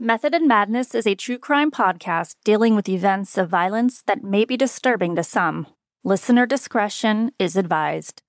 Method 0.00 0.34
and 0.34 0.48
Madness 0.48 0.92
is 0.92 1.06
a 1.06 1.14
true 1.14 1.38
crime 1.38 1.70
podcast 1.70 2.34
dealing 2.42 2.74
with 2.74 2.88
events 2.88 3.38
of 3.38 3.48
violence 3.48 4.02
that 4.08 4.24
may 4.24 4.44
be 4.44 4.56
disturbing 4.56 5.14
to 5.14 5.22
some. 5.22 5.68
Listener 6.02 6.46
discretion 6.46 7.30
is 7.38 7.56
advised. 7.56 8.20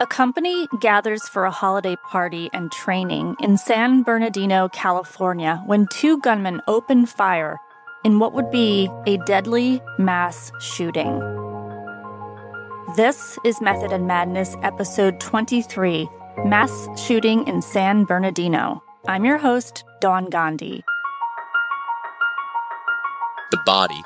A 0.00 0.06
company 0.06 0.66
gathers 0.80 1.28
for 1.28 1.44
a 1.44 1.50
holiday 1.50 1.94
party 2.10 2.48
and 2.54 2.72
training 2.72 3.36
in 3.42 3.58
San 3.58 4.02
Bernardino, 4.02 4.70
California, 4.70 5.62
when 5.66 5.86
two 5.88 6.18
gunmen 6.22 6.62
open 6.66 7.04
fire 7.04 7.58
in 8.06 8.20
what 8.20 8.32
would 8.32 8.50
be 8.50 8.88
a 9.06 9.18
deadly 9.26 9.82
mass 9.98 10.50
shooting. 10.58 11.18
This 12.96 13.38
is 13.44 13.60
Method 13.60 13.92
and 13.92 14.06
Madness, 14.06 14.56
episode 14.62 15.20
23 15.20 16.08
Mass 16.46 16.88
Shooting 16.96 17.46
in 17.46 17.60
San 17.60 18.04
Bernardino. 18.04 18.82
I'm 19.08 19.24
your 19.24 19.38
host, 19.38 19.84
Dawn 20.02 20.26
Gandhi. 20.26 20.84
The 23.50 23.56
body 23.64 24.02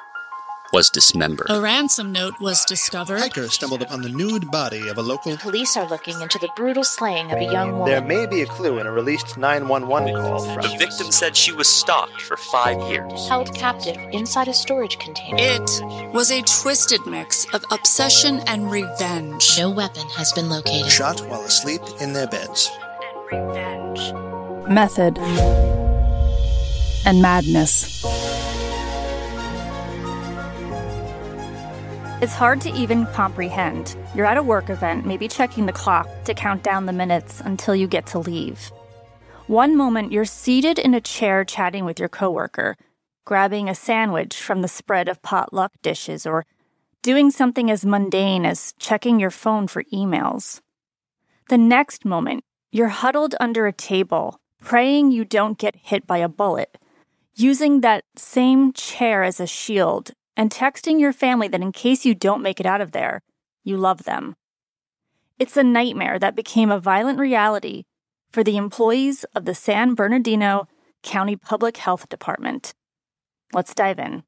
was 0.73 0.91
dismembered. 0.91 1.48
A 1.51 1.60
ransom 1.60 2.12
note 2.12 2.34
was 2.41 2.65
discovered. 2.66 3.19
Hikers 3.19 3.55
stumbled 3.55 3.83
upon 3.83 4.02
the 4.02 4.09
nude 4.09 4.48
body 4.52 4.87
of 4.87 4.98
a 4.98 5.02
local. 5.02 5.37
Police 5.38 5.77
are 5.77 5.88
looking 5.88 6.20
into 6.20 6.38
the 6.38 6.48
brutal 6.55 6.84
slaying 6.84 7.33
of 7.33 7.38
a 7.38 7.43
young 7.43 7.73
woman. 7.73 7.91
There 7.91 8.01
may 8.01 8.27
be 8.27 8.43
a 8.43 8.46
clue 8.46 8.79
in 8.79 8.87
a 8.87 8.93
released 8.93 9.37
911 9.37 10.15
call 10.15 10.45
from. 10.55 10.62
The 10.62 10.77
victim 10.79 11.10
said 11.10 11.37
she 11.37 11.51
was 11.51 11.66
stalked 11.66 12.23
for 12.23 12.37
five 12.37 12.80
years. 12.88 13.29
Held 13.29 13.52
captive 13.57 13.96
inside 14.12 14.46
a 14.46 14.55
storage 14.55 15.01
container. 15.01 15.37
It 15.37 16.15
was 16.15 16.30
a 16.30 16.43
twisted 16.43 17.05
mix 17.07 17.45
of 17.52 17.65
obsession 17.73 18.38
and 18.46 18.71
revenge. 18.71 19.59
No 19.59 19.69
weapon 19.69 20.07
has 20.10 20.32
been 20.32 20.48
located. 20.48 20.88
Shot 20.93 21.21
while 21.23 21.43
asleep 21.43 21.82
in 22.01 22.12
their 22.12 22.29
beds. 22.29 22.71
And 23.32 23.48
revenge. 23.48 24.31
Method 24.69 25.19
and 27.05 27.21
madness. 27.21 28.05
It's 32.23 32.35
hard 32.35 32.60
to 32.60 32.71
even 32.71 33.07
comprehend. 33.07 33.96
You're 34.15 34.27
at 34.27 34.37
a 34.37 34.43
work 34.43 34.71
event, 34.71 35.04
maybe 35.04 35.27
checking 35.27 35.66
the 35.66 35.73
clock 35.73 36.09
to 36.24 36.35
count 36.35 36.63
down 36.63 36.87
the 36.87 36.93
minutes 36.93 37.41
until 37.41 37.74
you 37.74 37.88
get 37.88 38.07
to 38.07 38.21
leave. 38.21 38.71
One 39.49 39.77
moment 39.77 40.13
you're 40.13 40.24
seated 40.24 40.79
in 40.79 40.95
a 40.95 41.01
chair 41.01 41.45
chatting 41.45 41.85
with 41.85 41.99
your 41.99 42.09
coworker, 42.09 42.76
grabbing 43.24 43.69
a 43.69 43.74
sandwich 43.74 44.37
from 44.37 44.63
the 44.63 44.69
spread 44.69 45.09
of 45.09 45.23
potluck 45.23 45.73
dishes 45.82 46.24
or 46.24 46.47
doing 47.02 47.32
something 47.32 47.69
as 47.69 47.85
mundane 47.85 48.47
as 48.47 48.74
checking 48.79 49.19
your 49.19 49.32
phone 49.32 49.66
for 49.66 49.82
emails. 49.93 50.60
The 51.49 51.59
next 51.59 52.04
moment, 52.04 52.45
you're 52.71 52.88
huddled 52.88 53.35
under 53.41 53.66
a 53.66 53.73
table, 53.73 54.38
praying 54.63 55.10
you 55.10 55.24
don't 55.24 55.59
get 55.59 55.77
hit 55.77 56.07
by 56.07 56.18
a 56.18 56.29
bullet, 56.29 56.79
using 57.35 57.80
that 57.80 58.05
same 58.16 58.73
chair 58.73 59.23
as 59.23 59.41
a 59.41 59.46
shield 59.46 60.13
and 60.37 60.51
texting 60.51 61.01
your 61.01 61.13
family 61.13 61.49
that 61.49 61.60
in 61.60 61.73
case 61.73 62.04
you 62.04 62.15
don't 62.15 62.43
make 62.43 62.60
it 62.60 62.66
out 62.66 62.80
of 62.80 62.93
there, 62.93 63.21
you 63.65 63.77
love 63.77 64.04
them. 64.04 64.34
It's 65.38 65.56
a 65.56 65.65
nightmare 65.65 66.19
that 66.19 66.37
became 66.37 66.71
a 66.71 66.81
violent 66.81 67.19
reality 67.19 67.84
for 68.31 68.44
the 68.44 68.56
employees 68.56 69.25
of 69.34 69.44
the 69.44 69.54
San 69.54 69.94
Bernardino 69.94 70.69
County 71.03 71.37
Public 71.37 71.76
Health 71.76 72.09
Department. 72.09 72.72
Let's 73.53 73.75
dive 73.75 73.99
in. 73.99 74.22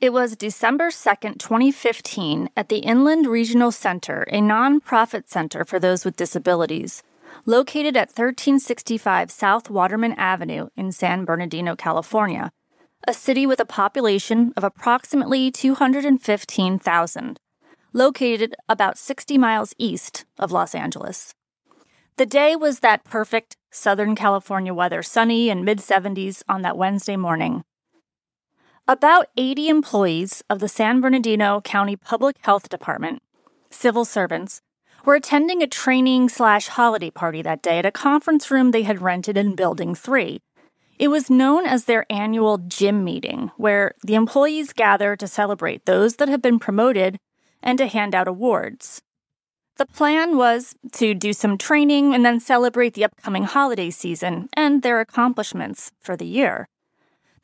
It 0.00 0.12
was 0.12 0.36
December 0.36 0.90
2nd, 0.90 1.38
2015, 1.38 2.50
at 2.56 2.68
the 2.68 2.78
Inland 2.78 3.26
Regional 3.26 3.72
Center, 3.72 4.22
a 4.28 4.38
nonprofit 4.38 5.28
center 5.28 5.64
for 5.64 5.80
those 5.80 6.04
with 6.04 6.16
disabilities, 6.16 7.02
located 7.44 7.96
at 7.96 8.08
1365 8.08 9.30
South 9.30 9.70
Waterman 9.70 10.12
Avenue 10.12 10.68
in 10.76 10.92
San 10.92 11.24
Bernardino, 11.24 11.76
California, 11.76 12.50
a 13.06 13.14
city 13.14 13.46
with 13.46 13.60
a 13.60 13.64
population 13.64 14.52
of 14.56 14.64
approximately 14.64 15.50
215,000, 15.50 17.40
located 17.92 18.54
about 18.68 18.98
60 18.98 19.38
miles 19.38 19.74
east 19.78 20.24
of 20.38 20.52
Los 20.52 20.74
Angeles. 20.74 21.34
The 22.16 22.26
day 22.26 22.56
was 22.56 22.80
that 22.80 23.04
perfect 23.04 23.56
Southern 23.70 24.16
California 24.16 24.74
weather, 24.74 25.02
sunny 25.02 25.50
and 25.50 25.64
mid 25.64 25.78
70s 25.78 26.42
on 26.48 26.62
that 26.62 26.76
Wednesday 26.76 27.16
morning. 27.16 27.62
About 28.88 29.26
80 29.36 29.68
employees 29.68 30.42
of 30.48 30.58
the 30.58 30.68
San 30.68 31.00
Bernardino 31.00 31.60
County 31.60 31.94
Public 31.94 32.36
Health 32.40 32.68
Department, 32.68 33.22
civil 33.70 34.04
servants, 34.04 34.62
were 35.08 35.14
attending 35.14 35.62
a 35.62 35.66
training 35.66 36.28
slash 36.28 36.68
holiday 36.68 37.08
party 37.08 37.40
that 37.40 37.62
day 37.62 37.78
at 37.78 37.86
a 37.86 37.90
conference 37.90 38.50
room 38.50 38.72
they 38.72 38.82
had 38.82 39.00
rented 39.00 39.38
in 39.38 39.54
Building 39.54 39.94
3, 39.94 40.38
it 40.98 41.08
was 41.08 41.30
known 41.30 41.64
as 41.64 41.86
their 41.86 42.04
annual 42.12 42.58
gym 42.58 43.04
meeting, 43.04 43.50
where 43.56 43.94
the 44.02 44.14
employees 44.14 44.74
gather 44.74 45.16
to 45.16 45.26
celebrate 45.26 45.86
those 45.86 46.16
that 46.16 46.28
have 46.28 46.42
been 46.42 46.58
promoted 46.58 47.16
and 47.62 47.78
to 47.78 47.86
hand 47.86 48.14
out 48.14 48.28
awards. 48.28 49.00
The 49.78 49.86
plan 49.86 50.36
was 50.36 50.74
to 50.92 51.14
do 51.14 51.32
some 51.32 51.56
training 51.56 52.14
and 52.14 52.22
then 52.22 52.38
celebrate 52.38 52.92
the 52.92 53.04
upcoming 53.04 53.44
holiday 53.44 53.88
season 53.88 54.50
and 54.52 54.82
their 54.82 55.00
accomplishments 55.00 55.90
for 56.02 56.18
the 56.18 56.26
year. 56.26 56.68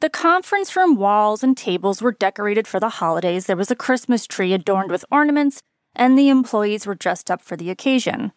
The 0.01 0.11
conference 0.11 0.77
room 0.77 0.97
walls 0.97 1.43
and 1.43 1.57
tables 1.57 2.03
were 2.03 2.13
decorated 2.13 2.69
for 2.69 2.79
the 2.79 3.01
holidays. 3.01 3.47
There 3.47 3.57
was 3.57 3.71
a 3.71 3.75
Christmas 3.75 4.27
tree 4.27 4.53
adorned 4.53 4.91
with 4.91 5.07
ornaments, 5.11 5.63
and 5.95 6.19
the 6.19 6.29
employees 6.29 6.87
were 6.87 6.95
dressed 6.95 7.31
up 7.31 7.41
for 7.41 7.57
the 7.57 7.71
occasion. 7.71 8.33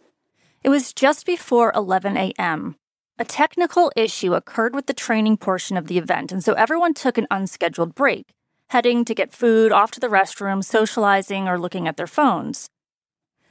It 0.63 0.69
was 0.69 0.94
just 0.94 1.25
before 1.25 1.72
11 1.75 2.18
a.m. 2.18 2.75
A 3.19 3.25
technical 3.25 3.91
issue 3.95 4.34
occurred 4.34 4.75
with 4.75 4.85
the 4.85 4.94
training 4.94 5.38
portion 5.38 5.78
of 5.78 5.88
the 5.88 5.97
event, 5.97 6.31
and 6.31 6.44
so 6.44 6.53
everyone 6.53 6.94
took 6.94 7.17
an 7.17 7.28
unscheduled 7.31 7.96
break, 7.96 8.34
heading 8.69 9.06
to 9.06 9.16
get 9.16 9.34
food, 9.34 9.72
off 9.72 9.91
to 9.91 10.00
the 10.00 10.07
restroom, 10.07 10.63
socializing, 10.63 11.47
or 11.47 11.59
looking 11.59 11.88
at 11.88 11.97
their 11.97 12.07
phones. 12.07 12.69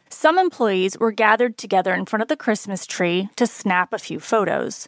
Some 0.09 0.39
employees 0.39 0.99
were 0.99 1.11
gathered 1.11 1.59
together 1.59 1.93
in 1.93 2.07
front 2.07 2.23
of 2.23 2.29
the 2.29 2.37
Christmas 2.37 2.87
tree 2.87 3.29
to 3.37 3.47
snap 3.47 3.93
a 3.93 3.99
few 3.99 4.21
photos. 4.21 4.87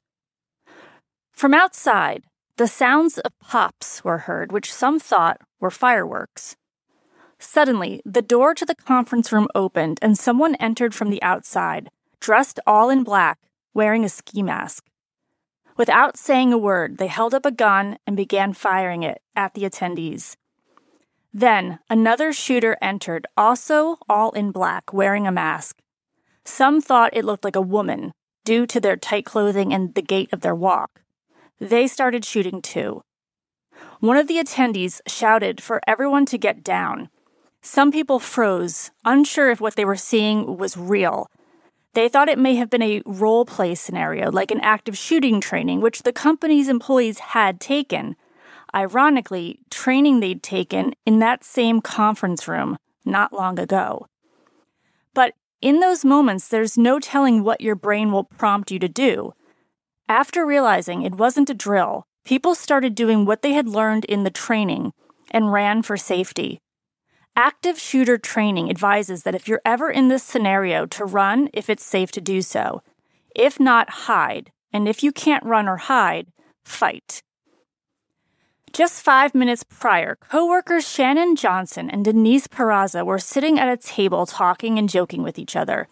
From 1.33 1.55
outside, 1.55 2.25
the 2.57 2.69
sounds 2.69 3.19
of 3.19 3.33
pops 3.41 4.05
were 4.05 4.19
heard, 4.19 4.53
which 4.53 4.73
some 4.73 4.99
thought 5.01 5.41
were 5.61 5.71
fireworks. 5.71 6.57
Suddenly, 7.38 8.03
the 8.04 8.22
door 8.22 8.54
to 8.54 8.65
the 8.65 8.75
conference 8.75 9.32
room 9.32 9.49
opened 9.54 9.99
and 10.03 10.19
someone 10.19 10.54
entered 10.56 10.94
from 10.94 11.10
the 11.10 11.22
outside, 11.22 11.91
dressed 12.21 12.59
all 12.66 12.91
in 12.91 13.04
black, 13.04 13.38
wearing 13.75 14.04
a 14.04 14.09
ski 14.09 14.43
mask. 14.43 14.84
Without 15.77 16.16
saying 16.16 16.53
a 16.53 16.59
word, 16.59 16.98
they 16.98 17.06
held 17.06 17.32
up 17.32 17.47
a 17.47 17.53
gun 17.53 17.98
and 18.06 18.16
began 18.16 18.53
firing 18.53 19.04
it 19.04 19.22
at 19.37 19.54
the 19.54 19.62
attendees. 19.62 20.34
Then 21.32 21.78
another 21.88 22.32
shooter 22.32 22.77
entered, 22.82 23.27
also 23.37 23.98
all 24.09 24.32
in 24.32 24.50
black, 24.50 24.93
wearing 24.93 25.27
a 25.27 25.32
mask. 25.32 25.78
Some 26.44 26.81
thought 26.81 27.16
it 27.16 27.25
looked 27.25 27.44
like 27.44 27.54
a 27.54 27.60
woman, 27.60 28.12
due 28.44 28.66
to 28.66 28.81
their 28.81 28.97
tight 28.97 29.25
clothing 29.25 29.72
and 29.72 29.94
the 29.94 30.03
gait 30.03 30.32
of 30.32 30.41
their 30.41 30.54
walk. 30.54 31.03
They 31.60 31.87
started 31.87 32.25
shooting 32.25 32.62
too. 32.62 33.03
One 34.00 34.16
of 34.16 34.27
the 34.27 34.38
attendees 34.38 35.00
shouted 35.06 35.62
for 35.62 35.81
everyone 35.87 36.25
to 36.27 36.38
get 36.38 36.65
down. 36.65 37.10
Some 37.63 37.91
people 37.91 38.19
froze, 38.19 38.91
unsure 39.05 39.51
if 39.51 39.61
what 39.61 39.77
they 39.77 39.85
were 39.85 39.97
seeing 39.97 40.57
was 40.57 40.77
real, 40.77 41.31
they 41.95 42.09
thought 42.09 42.29
it 42.29 42.39
may 42.39 42.55
have 42.55 42.71
been 42.71 42.83
a 42.83 43.03
role 43.07 43.45
play 43.45 43.75
scenario, 43.75 44.31
like 44.31 44.51
an 44.51 44.61
active 44.61 44.97
shooting 44.97 45.41
training, 45.41 45.81
which 45.81 46.03
the 46.03 46.13
company's 46.13 46.69
employees 46.69 47.19
had 47.19 47.61
taken. 47.61 48.15
Ironically, 48.75 49.59
training 49.71 50.21
they'd 50.21 50.43
taken 50.43 50.95
in 51.05 51.19
that 51.19 51.43
same 51.43 51.81
conference 51.81 52.47
room 52.47 52.79
not 53.05 53.33
long 53.33 53.59
ago. 53.59 54.07
But 55.15 55.35
in 55.61 55.81
those 55.81 56.05
moments, 56.05 56.47
there's 56.47 56.79
no 56.79 57.01
telling 57.01 57.43
what 57.43 57.61
your 57.61 57.75
brain 57.75 58.13
will 58.13 58.25
prompt 58.25 58.71
you 58.71 58.79
to 58.79 58.89
do. 58.89 59.33
After 60.09 60.47
realizing 60.47 61.03
it 61.03 61.16
wasn't 61.16 61.51
a 61.51 61.54
drill, 61.54 62.07
people 62.25 62.54
started 62.54 62.95
doing 62.95 63.25
what 63.25 63.43
they 63.43 63.54
had 63.54 63.69
learned 63.69 64.04
in 64.04 64.22
the 64.22 64.31
training 64.31 64.93
and 65.31 65.53
ran 65.53 65.83
for 65.83 65.97
safety. 65.97 66.61
Active 67.41 67.79
shooter 67.79 68.19
training 68.19 68.69
advises 68.69 69.23
that 69.23 69.37
if 69.37 69.47
you're 69.47 69.61
ever 69.65 69.93
in 69.93 70.09
this 70.09 70.25
scenario, 70.25 70.87
to 70.87 71.05
run 71.05 71.49
if 71.55 71.71
it's 71.71 71.85
safe 71.85 72.11
to 72.11 72.21
do 72.21 72.43
so. 72.43 72.83
If 73.33 73.61
not, 73.61 73.91
hide. 74.11 74.51
And 74.73 74.89
if 74.89 75.05
you 75.05 75.13
can't 75.13 75.45
run 75.45 75.69
or 75.69 75.77
hide, 75.77 76.33
fight. 76.65 77.23
Just 78.73 79.05
five 79.05 79.37
minutes 79.37 79.63
prior, 79.63 80.17
coworkers 80.17 80.89
Shannon 80.89 81.37
Johnson 81.37 81.89
and 81.89 82.05
Denise 82.05 82.49
Peraza 82.49 83.07
were 83.07 83.21
sitting 83.21 83.57
at 83.57 83.69
a 83.69 83.77
table 83.77 84.27
talking 84.27 84.77
and 84.77 84.89
joking 84.89 85.23
with 85.23 85.39
each 85.39 85.55
other. 85.55 85.87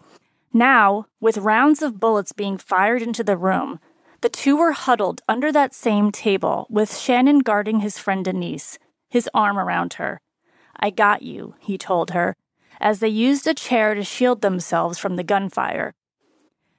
Now, 0.51 1.05
with 1.21 1.37
rounds 1.37 1.81
of 1.81 1.97
bullets 1.97 2.33
being 2.33 2.57
fired 2.57 3.01
into 3.01 3.23
the 3.23 3.37
room, 3.37 3.79
the 4.19 4.27
two 4.27 4.57
were 4.57 4.73
huddled 4.73 5.21
under 5.29 5.53
that 5.53 5.73
same 5.73 6.11
table, 6.11 6.67
with 6.69 6.97
Shannon 6.97 7.39
guarding 7.39 7.79
his 7.79 7.97
friend 7.97 8.25
Denise, 8.25 8.77
his 9.09 9.29
arm 9.33 9.57
around 9.57 9.93
her. 9.93 10.19
I 10.79 10.89
got 10.89 11.21
you, 11.21 11.55
he 11.59 11.77
told 11.77 12.11
her, 12.11 12.35
as 12.79 12.99
they 12.99 13.07
used 13.07 13.47
a 13.47 13.53
chair 13.53 13.95
to 13.95 14.03
shield 14.03 14.41
themselves 14.41 14.97
from 14.97 15.15
the 15.15 15.23
gunfire. 15.23 15.93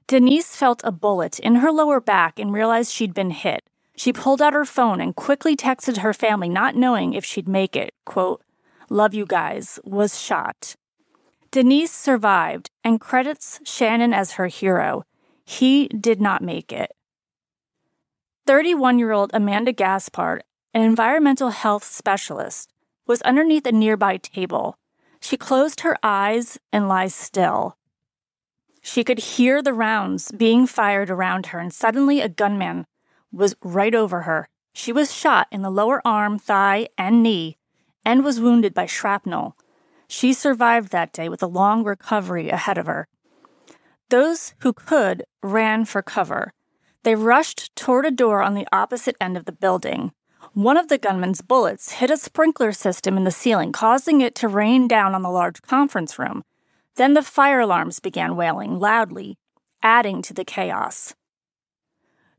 Denise 0.07 0.57
felt 0.57 0.81
a 0.85 0.93
bullet 0.93 1.39
in 1.39 1.57
her 1.57 1.71
lower 1.71 2.01
back 2.01 2.39
and 2.39 2.53
realized 2.53 2.93
she'd 2.93 3.15
been 3.15 3.31
hit. 3.31 3.63
She 3.97 4.13
pulled 4.13 4.41
out 4.41 4.55
her 4.55 4.65
phone 4.65 5.01
and 5.01 5.15
quickly 5.15 5.57
texted 5.57 5.99
her 5.99 6.15
family, 6.15 6.49
not 6.49 6.77
knowing 6.77 7.13
if 7.13 7.25
she'd 7.25 7.49
make 7.49 7.75
it. 7.75 7.93
Quote, 8.05 8.43
Love 8.89 9.13
you 9.13 9.27
guys, 9.27 9.79
was 9.85 10.19
shot. 10.19 10.77
Denise 11.51 11.93
survived 11.93 12.71
and 12.85 13.01
credits 13.01 13.61
Shannon 13.65 14.15
as 14.15 14.33
her 14.33 14.47
hero. 14.47 15.03
He 15.45 15.89
did 15.89 16.21
not 16.21 16.43
make 16.43 16.73
it. 16.73 16.93
31 18.47 18.99
year 18.99 19.13
old 19.13 19.31
Amanda 19.35 19.73
Gaspard, 19.73 20.43
an 20.73 20.83
environmental 20.83 21.51
health 21.51 21.85
specialist, 21.85 22.73
was 23.09 23.23
underneath 23.23 23.67
a 23.67 23.73
nearby 23.73 24.19
table. 24.19 24.79
She 25.21 25.37
closed 25.37 25.81
her 25.81 25.97
eyes 26.03 26.59
and 26.73 26.87
lies 26.87 27.15
still. 27.15 27.77
She 28.83 29.03
could 29.03 29.19
hear 29.19 29.61
the 29.61 29.73
rounds 29.73 30.31
being 30.31 30.67
fired 30.67 31.11
around 31.11 31.47
her, 31.47 31.59
and 31.59 31.73
suddenly 31.73 32.21
a 32.21 32.29
gunman 32.29 32.87
was 33.33 33.57
right 33.63 33.95
over 33.95 34.23
her. 34.23 34.49
She 34.73 34.93
was 34.93 35.13
shot 35.13 35.49
in 35.51 35.63
the 35.63 35.71
lower 35.71 36.01
arm, 36.07 36.39
thigh, 36.39 36.89
and 36.97 37.23
knee, 37.23 37.59
and 38.05 38.25
was 38.25 38.41
wounded 38.41 38.75
by 38.75 38.87
shrapnel. 38.87 39.57
She 40.07 40.33
survived 40.33 40.93
that 40.93 41.13
day 41.13 41.29
with 41.29 41.43
a 41.43 41.49
long 41.49 41.83
recovery 41.85 42.49
ahead 42.51 42.79
of 42.79 42.87
her. 42.87 43.09
Those 44.09 44.55
who 44.61 44.73
could 44.73 45.25
ran 45.43 45.85
for 45.85 46.01
cover. 46.01 46.53
They 47.03 47.15
rushed 47.15 47.75
toward 47.77 48.07
a 48.07 48.11
door 48.11 48.43
on 48.43 48.55
the 48.55 48.67
opposite 48.73 49.17
end 49.21 49.37
of 49.37 49.45
the 49.45 49.53
building. 49.53 50.13
One 50.59 50.77
of 50.77 50.89
the 50.89 50.99
gunman's 50.99 51.41
bullets 51.41 51.93
hit 51.93 52.11
a 52.11 52.17
sprinkler 52.17 52.73
system 52.73 53.17
in 53.17 53.23
the 53.23 53.31
ceiling, 53.31 53.71
causing 53.71 54.21
it 54.21 54.35
to 54.35 54.49
rain 54.49 54.89
down 54.89 55.15
on 55.15 55.23
the 55.23 55.31
large 55.31 55.63
conference 55.63 56.19
room. 56.19 56.43
Then 56.97 57.15
the 57.15 57.23
fire 57.23 57.61
alarms 57.61 58.01
began 58.01 58.35
wailing 58.35 58.81
loudly, 58.81 59.39
adding 59.85 60.21
to 60.23 60.35
the 60.35 60.45
chaos. 60.45 61.15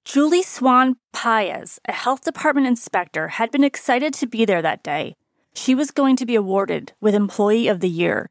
Julie 0.04 0.44
Swann 0.44 0.98
Paez, 1.14 1.80
a 1.86 1.94
health 1.94 2.26
department 2.26 2.68
inspector, 2.68 3.30
had 3.30 3.52
been 3.52 3.64
excited 3.64 4.14
to 4.16 4.28
be 4.28 4.44
there 4.44 4.62
that 4.62 4.84
day. 4.84 5.16
She 5.54 5.74
was 5.74 5.90
going 5.90 6.18
to 6.18 6.26
be 6.26 6.36
awarded 6.36 6.92
with 7.00 7.16
Employee 7.16 7.70
of 7.70 7.80
the 7.80 7.88
Year. 7.88 8.30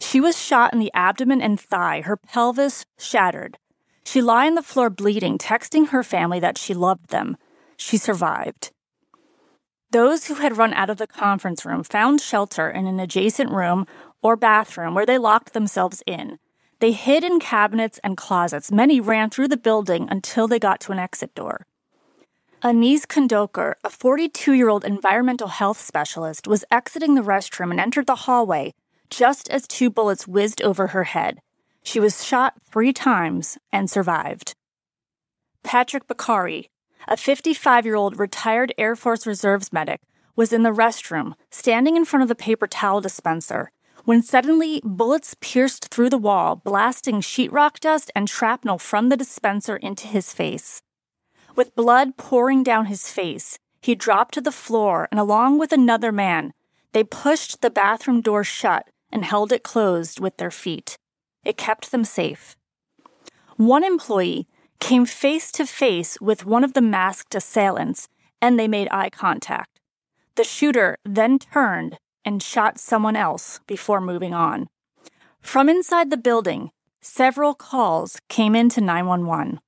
She 0.00 0.20
was 0.20 0.36
shot 0.36 0.72
in 0.72 0.80
the 0.80 0.92
abdomen 0.94 1.40
and 1.40 1.60
thigh, 1.60 2.00
her 2.00 2.16
pelvis 2.16 2.86
shattered. 2.98 3.56
She 4.04 4.20
lay 4.20 4.48
on 4.48 4.56
the 4.56 4.62
floor 4.62 4.90
bleeding, 4.90 5.38
texting 5.38 5.90
her 5.90 6.02
family 6.02 6.40
that 6.40 6.58
she 6.58 6.74
loved 6.74 7.10
them. 7.10 7.36
She 7.76 7.96
survived. 7.96 8.72
Those 9.90 10.26
who 10.26 10.34
had 10.34 10.58
run 10.58 10.74
out 10.74 10.90
of 10.90 10.98
the 10.98 11.06
conference 11.06 11.64
room 11.64 11.82
found 11.82 12.20
shelter 12.20 12.68
in 12.68 12.86
an 12.86 13.00
adjacent 13.00 13.50
room 13.50 13.86
or 14.20 14.36
bathroom 14.36 14.94
where 14.94 15.06
they 15.06 15.16
locked 15.16 15.54
themselves 15.54 16.02
in. 16.06 16.38
They 16.80 16.92
hid 16.92 17.24
in 17.24 17.40
cabinets 17.40 17.98
and 18.04 18.16
closets. 18.16 18.70
Many 18.70 19.00
ran 19.00 19.30
through 19.30 19.48
the 19.48 19.56
building 19.56 20.06
until 20.10 20.46
they 20.46 20.58
got 20.58 20.80
to 20.80 20.92
an 20.92 20.98
exit 20.98 21.34
door. 21.34 21.66
Anies 22.62 23.06
Kondoker, 23.06 23.74
a 23.82 23.88
42 23.88 24.52
year 24.52 24.68
old 24.68 24.84
environmental 24.84 25.48
health 25.48 25.80
specialist, 25.80 26.46
was 26.46 26.64
exiting 26.70 27.14
the 27.14 27.22
restroom 27.22 27.70
and 27.70 27.80
entered 27.80 28.06
the 28.06 28.26
hallway 28.26 28.74
just 29.08 29.48
as 29.48 29.66
two 29.66 29.88
bullets 29.88 30.28
whizzed 30.28 30.60
over 30.60 30.88
her 30.88 31.04
head. 31.04 31.40
She 31.82 31.98
was 31.98 32.24
shot 32.24 32.54
three 32.70 32.92
times 32.92 33.56
and 33.72 33.90
survived. 33.90 34.54
Patrick 35.62 36.06
Baccari, 36.06 36.66
a 37.06 37.16
55 37.16 37.86
year 37.86 37.94
old 37.94 38.18
retired 38.18 38.74
Air 38.76 38.96
Force 38.96 39.26
Reserves 39.26 39.72
medic, 39.72 40.00
was 40.34 40.52
in 40.52 40.62
the 40.62 40.72
restroom, 40.72 41.34
standing 41.50 41.96
in 41.96 42.04
front 42.04 42.22
of 42.22 42.28
the 42.28 42.34
paper 42.34 42.66
towel 42.66 43.00
dispenser, 43.00 43.70
when 44.04 44.22
suddenly 44.22 44.80
bullets 44.84 45.36
pierced 45.40 45.88
through 45.88 46.08
the 46.10 46.16
wall, 46.16 46.56
blasting 46.56 47.20
sheetrock 47.20 47.80
dust 47.80 48.10
and 48.14 48.30
shrapnel 48.30 48.78
from 48.78 49.08
the 49.08 49.16
dispenser 49.16 49.76
into 49.76 50.06
his 50.06 50.32
face. 50.32 50.80
With 51.54 51.74
blood 51.74 52.16
pouring 52.16 52.62
down 52.62 52.86
his 52.86 53.10
face, 53.10 53.58
he 53.82 53.94
dropped 53.94 54.34
to 54.34 54.40
the 54.40 54.52
floor, 54.52 55.08
and 55.10 55.18
along 55.18 55.58
with 55.58 55.72
another 55.72 56.12
man, 56.12 56.52
they 56.92 57.04
pushed 57.04 57.60
the 57.60 57.70
bathroom 57.70 58.20
door 58.20 58.44
shut 58.44 58.88
and 59.10 59.24
held 59.24 59.52
it 59.52 59.62
closed 59.62 60.20
with 60.20 60.36
their 60.36 60.50
feet. 60.50 60.98
It 61.44 61.56
kept 61.56 61.90
them 61.90 62.04
safe. 62.04 62.56
One 63.56 63.84
employee 63.84 64.46
came 64.80 65.06
face 65.06 65.50
to 65.52 65.66
face 65.66 66.20
with 66.20 66.46
one 66.46 66.64
of 66.64 66.72
the 66.72 66.80
masked 66.80 67.34
assailants, 67.34 68.08
and 68.40 68.58
they 68.58 68.68
made 68.68 68.88
eye 68.90 69.10
contact. 69.10 69.80
The 70.36 70.44
shooter 70.44 70.98
then 71.04 71.38
turned 71.38 71.98
and 72.24 72.42
shot 72.42 72.78
someone 72.78 73.16
else 73.16 73.60
before 73.66 74.00
moving 74.00 74.34
on. 74.34 74.68
From 75.40 75.68
inside 75.68 76.10
the 76.10 76.16
building, 76.16 76.70
several 77.00 77.54
calls 77.54 78.20
came 78.28 78.54
into 78.54 78.80
911. 78.80 79.60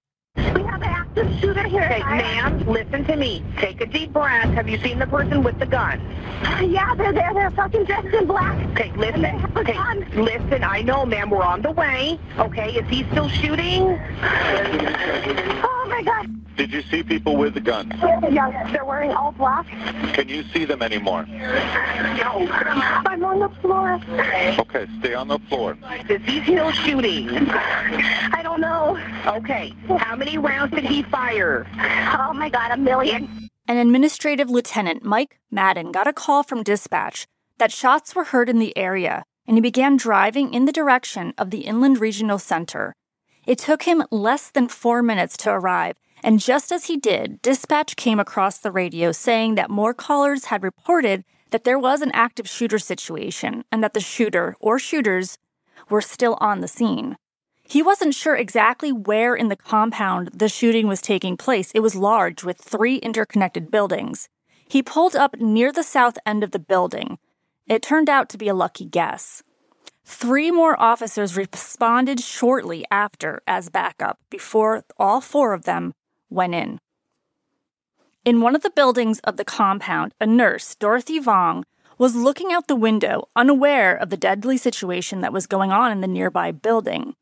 We 1.17 1.23
have 1.23 1.27
an 1.27 1.33
active 1.33 1.41
shooter 1.41 1.69
here. 1.69 1.83
Okay, 1.85 2.03
ma'am, 2.03 2.67
listen 2.67 3.05
to 3.07 3.17
me. 3.17 3.43
Take 3.59 3.81
a 3.81 3.87
deep 3.87 4.13
breath. 4.13 4.49
Have 4.55 4.69
you 4.69 4.79
seen 4.79 4.99
the 4.99 5.07
person 5.07 5.43
with 5.43 5.59
the 5.59 5.67
gun? 5.67 6.01
Uh, 6.45 6.61
yeah, 6.63 6.95
they're 6.95 7.13
there. 7.13 7.33
They're 7.35 7.51
fucking 7.51 7.85
dressed 7.85 8.09
in 8.15 8.27
black. 8.27 8.57
Okay, 8.71 8.93
listen. 8.97 9.25
And 9.25 9.37
they 9.37 9.41
have 9.41 9.57
a 9.57 9.61
Okay, 9.61 9.73
gun. 9.75 10.07
listen. 10.15 10.63
I 10.65 10.83
know, 10.83 11.05
ma'am. 11.05 11.31
We're 11.31 11.43
on 11.43 11.63
the 11.63 11.73
way. 11.73 12.19
Okay, 12.39 12.73
is 12.75 12.89
he 12.89 13.05
still 13.11 13.29
shooting? 13.29 13.83
Oh 14.23 15.87
my 15.89 16.03
god. 16.05 16.37
Did 16.57 16.73
you 16.75 16.83
see 16.83 17.03
people 17.03 17.37
with 17.37 17.55
the 17.55 17.61
guns? 17.61 17.93
Yeah, 18.03 18.71
they're 18.71 18.85
wearing 18.85 19.13
all 19.13 19.33
black. 19.33 19.67
Can 20.13 20.29
you 20.29 20.43
see 20.53 20.67
them 20.67 20.83
anymore? 20.83 21.25
No. 21.25 22.47
I'm 22.51 23.25
on 23.25 23.39
the 23.41 23.49
floor. 23.63 23.99
Okay, 24.59 24.87
stay 24.99 25.15
on 25.15 25.29
the 25.29 25.39
floor. 25.49 25.79
Is 26.11 26.21
he 26.27 26.43
still 26.43 26.71
shooting? 26.73 27.31
I 27.31 28.41
don't 28.43 28.61
know. 28.61 28.99
Okay. 29.27 29.73
How 29.99 30.17
many 30.17 30.37
rounds 30.37 30.75
did 30.75 30.85
he 30.85 31.00
fire? 31.03 31.67
Oh 32.19 32.33
my 32.33 32.49
god, 32.49 32.73
a 32.73 32.77
million. 32.77 33.49
An 33.69 33.77
administrative 33.77 34.51
lieutenant, 34.51 35.05
Mike 35.05 35.39
Madden, 35.51 35.93
got 35.93 36.07
a 36.07 36.13
call 36.13 36.43
from 36.43 36.63
dispatch 36.63 37.27
that 37.59 37.73
shots 37.73 38.15
were 38.15 38.25
heard 38.25 38.49
in 38.49 38.59
the 38.59 38.77
area, 38.77 39.23
and 39.47 39.57
he 39.57 39.61
began 39.61 39.97
driving 39.97 40.53
in 40.53 40.65
the 40.65 40.73
direction 40.73 41.35
of 41.39 41.51
the 41.51 41.61
Inland 41.61 42.01
Regional 42.01 42.39
Center. 42.39 42.95
It 43.47 43.59
took 43.59 43.83
him 43.83 44.05
less 44.11 44.51
than 44.51 44.69
four 44.69 45.03
minutes 45.03 45.37
to 45.39 45.51
arrive, 45.51 45.97
and 46.23 46.41
just 46.41 46.73
as 46.73 46.87
he 46.87 46.97
did, 46.97 47.41
dispatch 47.43 47.97
came 47.97 48.21
across 48.21 48.59
the 48.59 48.71
radio 48.71 49.13
saying 49.13 49.55
that 49.55 49.71
more 49.71 49.95
callers 49.95 50.47
had 50.47 50.63
reported 50.63 51.25
that 51.51 51.65
there 51.65 51.79
was 51.79 52.03
an 52.03 52.11
active 52.13 52.49
shooter 52.49 52.79
situation 52.79 53.65
and 53.73 53.83
that 53.83 53.95
the 53.95 54.01
shooter 54.01 54.57
or 54.61 54.79
shooters 54.79 55.39
were 55.89 56.03
still 56.03 56.37
on 56.41 56.61
the 56.61 56.69
scene. 56.69 57.17
He 57.71 57.85
wasn't 57.85 58.17
sure 58.17 58.35
exactly 58.35 58.91
where 58.91 59.37
in 59.37 59.47
the 59.47 59.55
compound 59.55 60.31
the 60.35 60.49
shooting 60.49 60.89
was 60.89 61.01
taking 61.01 61.37
place. 61.37 61.71
It 61.73 61.79
was 61.79 61.95
large 61.95 62.43
with 62.43 62.59
three 62.59 62.97
interconnected 62.97 63.71
buildings. 63.71 64.29
He 64.69 64.83
pulled 64.83 65.15
up 65.15 65.37
near 65.39 65.71
the 65.71 65.85
south 65.85 66.19
end 66.27 66.43
of 66.43 66.51
the 66.51 66.59
building. 66.59 67.19
It 67.69 67.81
turned 67.81 68.11
out 68.11 68.29
to 68.31 68.39
be 68.39 68.49
a 68.49 68.55
lucky 68.55 68.87
guess. 68.87 69.45
Three 70.05 70.51
more 70.51 70.81
officers 70.83 71.37
responded 71.37 72.19
shortly 72.19 72.85
after 72.91 73.41
as 73.47 73.71
backup 73.71 74.19
before 74.31 74.83
all 74.99 75.21
four 75.21 75.53
of 75.53 75.63
them 75.63 75.95
went 76.29 76.57
in. 76.57 76.81
In 78.25 78.41
one 78.41 78.57
of 78.57 78.63
the 78.63 78.71
buildings 78.71 79.21
of 79.21 79.37
the 79.37 79.45
compound, 79.45 80.13
a 80.21 80.27
nurse, 80.27 80.75
Dorothy 80.75 81.21
Vong, 81.21 81.63
was 81.99 82.17
looking 82.17 82.53
out 82.53 82.67
the 82.67 82.75
window, 82.75 83.29
unaware 83.37 83.95
of 83.95 84.11
the 84.11 84.17
deadly 84.17 84.57
situation 84.57 85.21
that 85.21 85.33
was 85.33 85.47
going 85.47 85.71
on 85.71 85.93
in 85.93 86.01
the 86.01 86.09
nearby 86.09 86.51
building. 86.51 87.15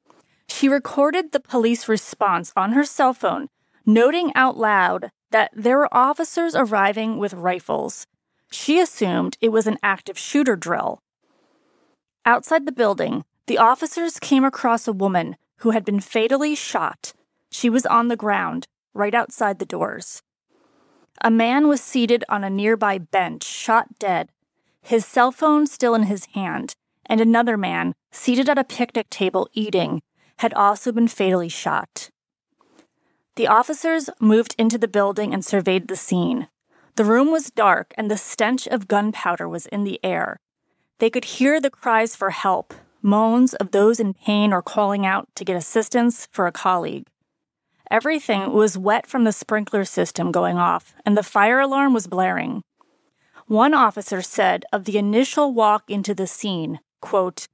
She 0.48 0.68
recorded 0.68 1.32
the 1.32 1.40
police 1.40 1.88
response 1.88 2.52
on 2.56 2.72
her 2.72 2.84
cell 2.84 3.14
phone, 3.14 3.48
noting 3.86 4.32
out 4.34 4.56
loud 4.56 5.10
that 5.30 5.50
there 5.54 5.78
were 5.78 5.94
officers 5.94 6.54
arriving 6.54 7.18
with 7.18 7.34
rifles. 7.34 8.06
She 8.50 8.80
assumed 8.80 9.36
it 9.40 9.50
was 9.50 9.66
an 9.66 9.78
active 9.82 10.18
shooter 10.18 10.56
drill. 10.56 11.00
Outside 12.24 12.66
the 12.66 12.72
building, 12.72 13.24
the 13.46 13.58
officers 13.58 14.18
came 14.18 14.44
across 14.44 14.88
a 14.88 14.92
woman 14.92 15.36
who 15.58 15.70
had 15.70 15.84
been 15.84 16.00
fatally 16.00 16.54
shot. 16.54 17.12
She 17.50 17.70
was 17.70 17.86
on 17.86 18.08
the 18.08 18.16
ground, 18.16 18.66
right 18.94 19.14
outside 19.14 19.58
the 19.58 19.66
doors. 19.66 20.22
A 21.22 21.30
man 21.30 21.68
was 21.68 21.80
seated 21.80 22.24
on 22.28 22.44
a 22.44 22.50
nearby 22.50 22.98
bench, 22.98 23.44
shot 23.44 23.98
dead, 23.98 24.30
his 24.80 25.04
cell 25.04 25.32
phone 25.32 25.66
still 25.66 25.94
in 25.94 26.04
his 26.04 26.26
hand, 26.26 26.74
and 27.06 27.20
another 27.20 27.56
man, 27.56 27.94
seated 28.10 28.48
at 28.48 28.58
a 28.58 28.64
picnic 28.64 29.10
table 29.10 29.48
eating, 29.52 30.00
had 30.38 30.54
also 30.54 30.92
been 30.92 31.08
fatally 31.08 31.48
shot. 31.48 32.10
The 33.36 33.46
officers 33.46 34.10
moved 34.20 34.54
into 34.58 34.78
the 34.78 34.88
building 34.88 35.32
and 35.32 35.44
surveyed 35.44 35.88
the 35.88 35.96
scene. 35.96 36.48
The 36.96 37.04
room 37.04 37.30
was 37.30 37.50
dark 37.50 37.94
and 37.96 38.10
the 38.10 38.16
stench 38.16 38.66
of 38.66 38.88
gunpowder 38.88 39.48
was 39.48 39.66
in 39.66 39.84
the 39.84 40.00
air. 40.02 40.40
They 40.98 41.10
could 41.10 41.24
hear 41.24 41.60
the 41.60 41.70
cries 41.70 42.16
for 42.16 42.30
help, 42.30 42.74
moans 43.00 43.54
of 43.54 43.70
those 43.70 44.00
in 44.00 44.14
pain 44.14 44.52
or 44.52 44.62
calling 44.62 45.06
out 45.06 45.28
to 45.36 45.44
get 45.44 45.56
assistance 45.56 46.26
for 46.32 46.46
a 46.46 46.52
colleague. 46.52 47.06
Everything 47.90 48.52
was 48.52 48.76
wet 48.76 49.06
from 49.06 49.24
the 49.24 49.32
sprinkler 49.32 49.84
system 49.84 50.30
going 50.32 50.58
off, 50.58 50.92
and 51.06 51.16
the 51.16 51.22
fire 51.22 51.60
alarm 51.60 51.94
was 51.94 52.06
blaring. 52.06 52.62
One 53.46 53.72
officer 53.72 54.20
said 54.20 54.64
of 54.72 54.84
the 54.84 54.98
initial 54.98 55.54
walk 55.54 55.84
into 55.88 56.14
the 56.14 56.26
scene, 56.26 56.80
quote, 57.00 57.46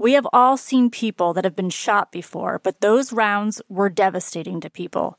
We 0.00 0.14
have 0.14 0.26
all 0.32 0.56
seen 0.56 0.88
people 0.88 1.34
that 1.34 1.44
have 1.44 1.54
been 1.54 1.68
shot 1.68 2.10
before, 2.10 2.58
but 2.64 2.80
those 2.80 3.12
rounds 3.12 3.60
were 3.68 3.90
devastating 3.90 4.58
to 4.62 4.70
people. 4.70 5.18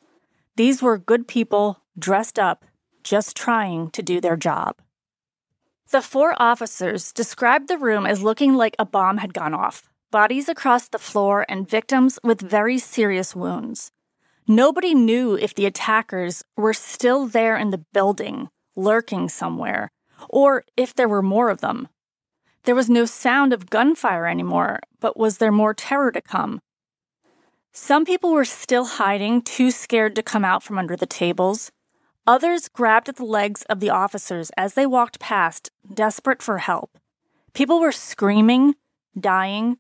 These 0.56 0.82
were 0.82 0.98
good 0.98 1.28
people 1.28 1.84
dressed 2.00 2.40
up, 2.40 2.66
just 3.04 3.38
trying 3.38 3.92
to 3.92 4.02
do 4.02 4.20
their 4.20 4.36
job. 4.36 4.78
The 5.92 6.02
four 6.02 6.34
officers 6.42 7.14
described 7.14 7.68
the 7.68 7.78
room 7.78 8.08
as 8.08 8.24
looking 8.24 8.56
like 8.56 8.76
a 8.80 8.86
bomb 8.86 9.20
had 9.20 9.36
gone 9.36 9.54
off 9.54 9.88
bodies 10.10 10.50
across 10.50 10.88
the 10.88 10.98
floor 10.98 11.46
and 11.48 11.70
victims 11.70 12.18
with 12.24 12.42
very 12.42 12.80
serious 12.80 13.36
wounds. 13.36 13.92
Nobody 14.48 14.96
knew 14.96 15.38
if 15.38 15.54
the 15.54 15.68
attackers 15.68 16.44
were 16.58 16.74
still 16.74 17.28
there 17.28 17.56
in 17.56 17.70
the 17.70 17.86
building, 17.94 18.50
lurking 18.76 19.30
somewhere, 19.30 19.92
or 20.28 20.66
if 20.76 20.96
there 20.96 21.08
were 21.08 21.22
more 21.22 21.52
of 21.52 21.62
them. 21.62 21.88
There 22.64 22.76
was 22.76 22.90
no 22.90 23.06
sound 23.06 23.54
of 23.54 23.70
gunfire 23.70 24.28
anymore, 24.28 24.80
but 25.00 25.18
was 25.18 25.38
there 25.40 25.52
more 25.52 25.74
terror 25.74 26.12
to 26.12 26.22
come? 26.22 26.62
Some 27.74 28.06
people 28.06 28.32
were 28.32 28.46
still 28.46 28.86
hiding, 28.86 29.42
too 29.42 29.72
scared 29.72 30.16
to 30.16 30.24
come 30.24 30.46
out 30.46 30.62
from 30.62 30.78
under 30.78 30.96
the 30.96 31.06
tables. 31.06 31.72
Others 32.28 32.68
grabbed 32.70 33.10
at 33.10 33.16
the 33.16 33.26
legs 33.26 33.64
of 33.64 33.80
the 33.80 33.90
officers 33.90 34.52
as 34.58 34.76
they 34.76 34.86
walked 34.86 35.20
past, 35.20 35.72
desperate 35.92 36.44
for 36.44 36.60
help. 36.60 37.00
People 37.54 37.80
were 37.80 37.92
screaming, 37.92 38.76
dying. 39.20 39.78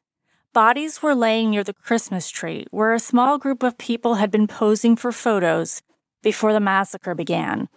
Bodies 0.51 1.03
were 1.03 1.13
laying 1.13 1.51
near 1.51 1.63
the 1.63 1.73
Christmas 1.73 2.29
tree, 2.29 2.65
where 2.71 2.93
a 2.93 2.99
small 2.99 3.37
group 3.37 3.61
of 3.61 3.77
people 3.77 4.15
had 4.15 4.31
been 4.31 4.47
posing 4.47 4.95
for 4.95 5.11
photos 5.11 5.81
before 6.23 6.51
the 6.51 6.59
massacre 6.59 7.13
began. 7.13 7.69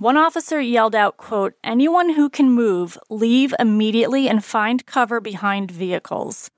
One 0.00 0.16
officer 0.16 0.58
yelled 0.62 0.94
out, 0.94 1.18
quote, 1.18 1.52
Anyone 1.62 2.14
who 2.14 2.30
can 2.30 2.50
move, 2.50 2.96
leave 3.10 3.54
immediately 3.58 4.30
and 4.30 4.42
find 4.42 4.86
cover 4.86 5.20
behind 5.20 5.70
vehicles. 5.70 6.50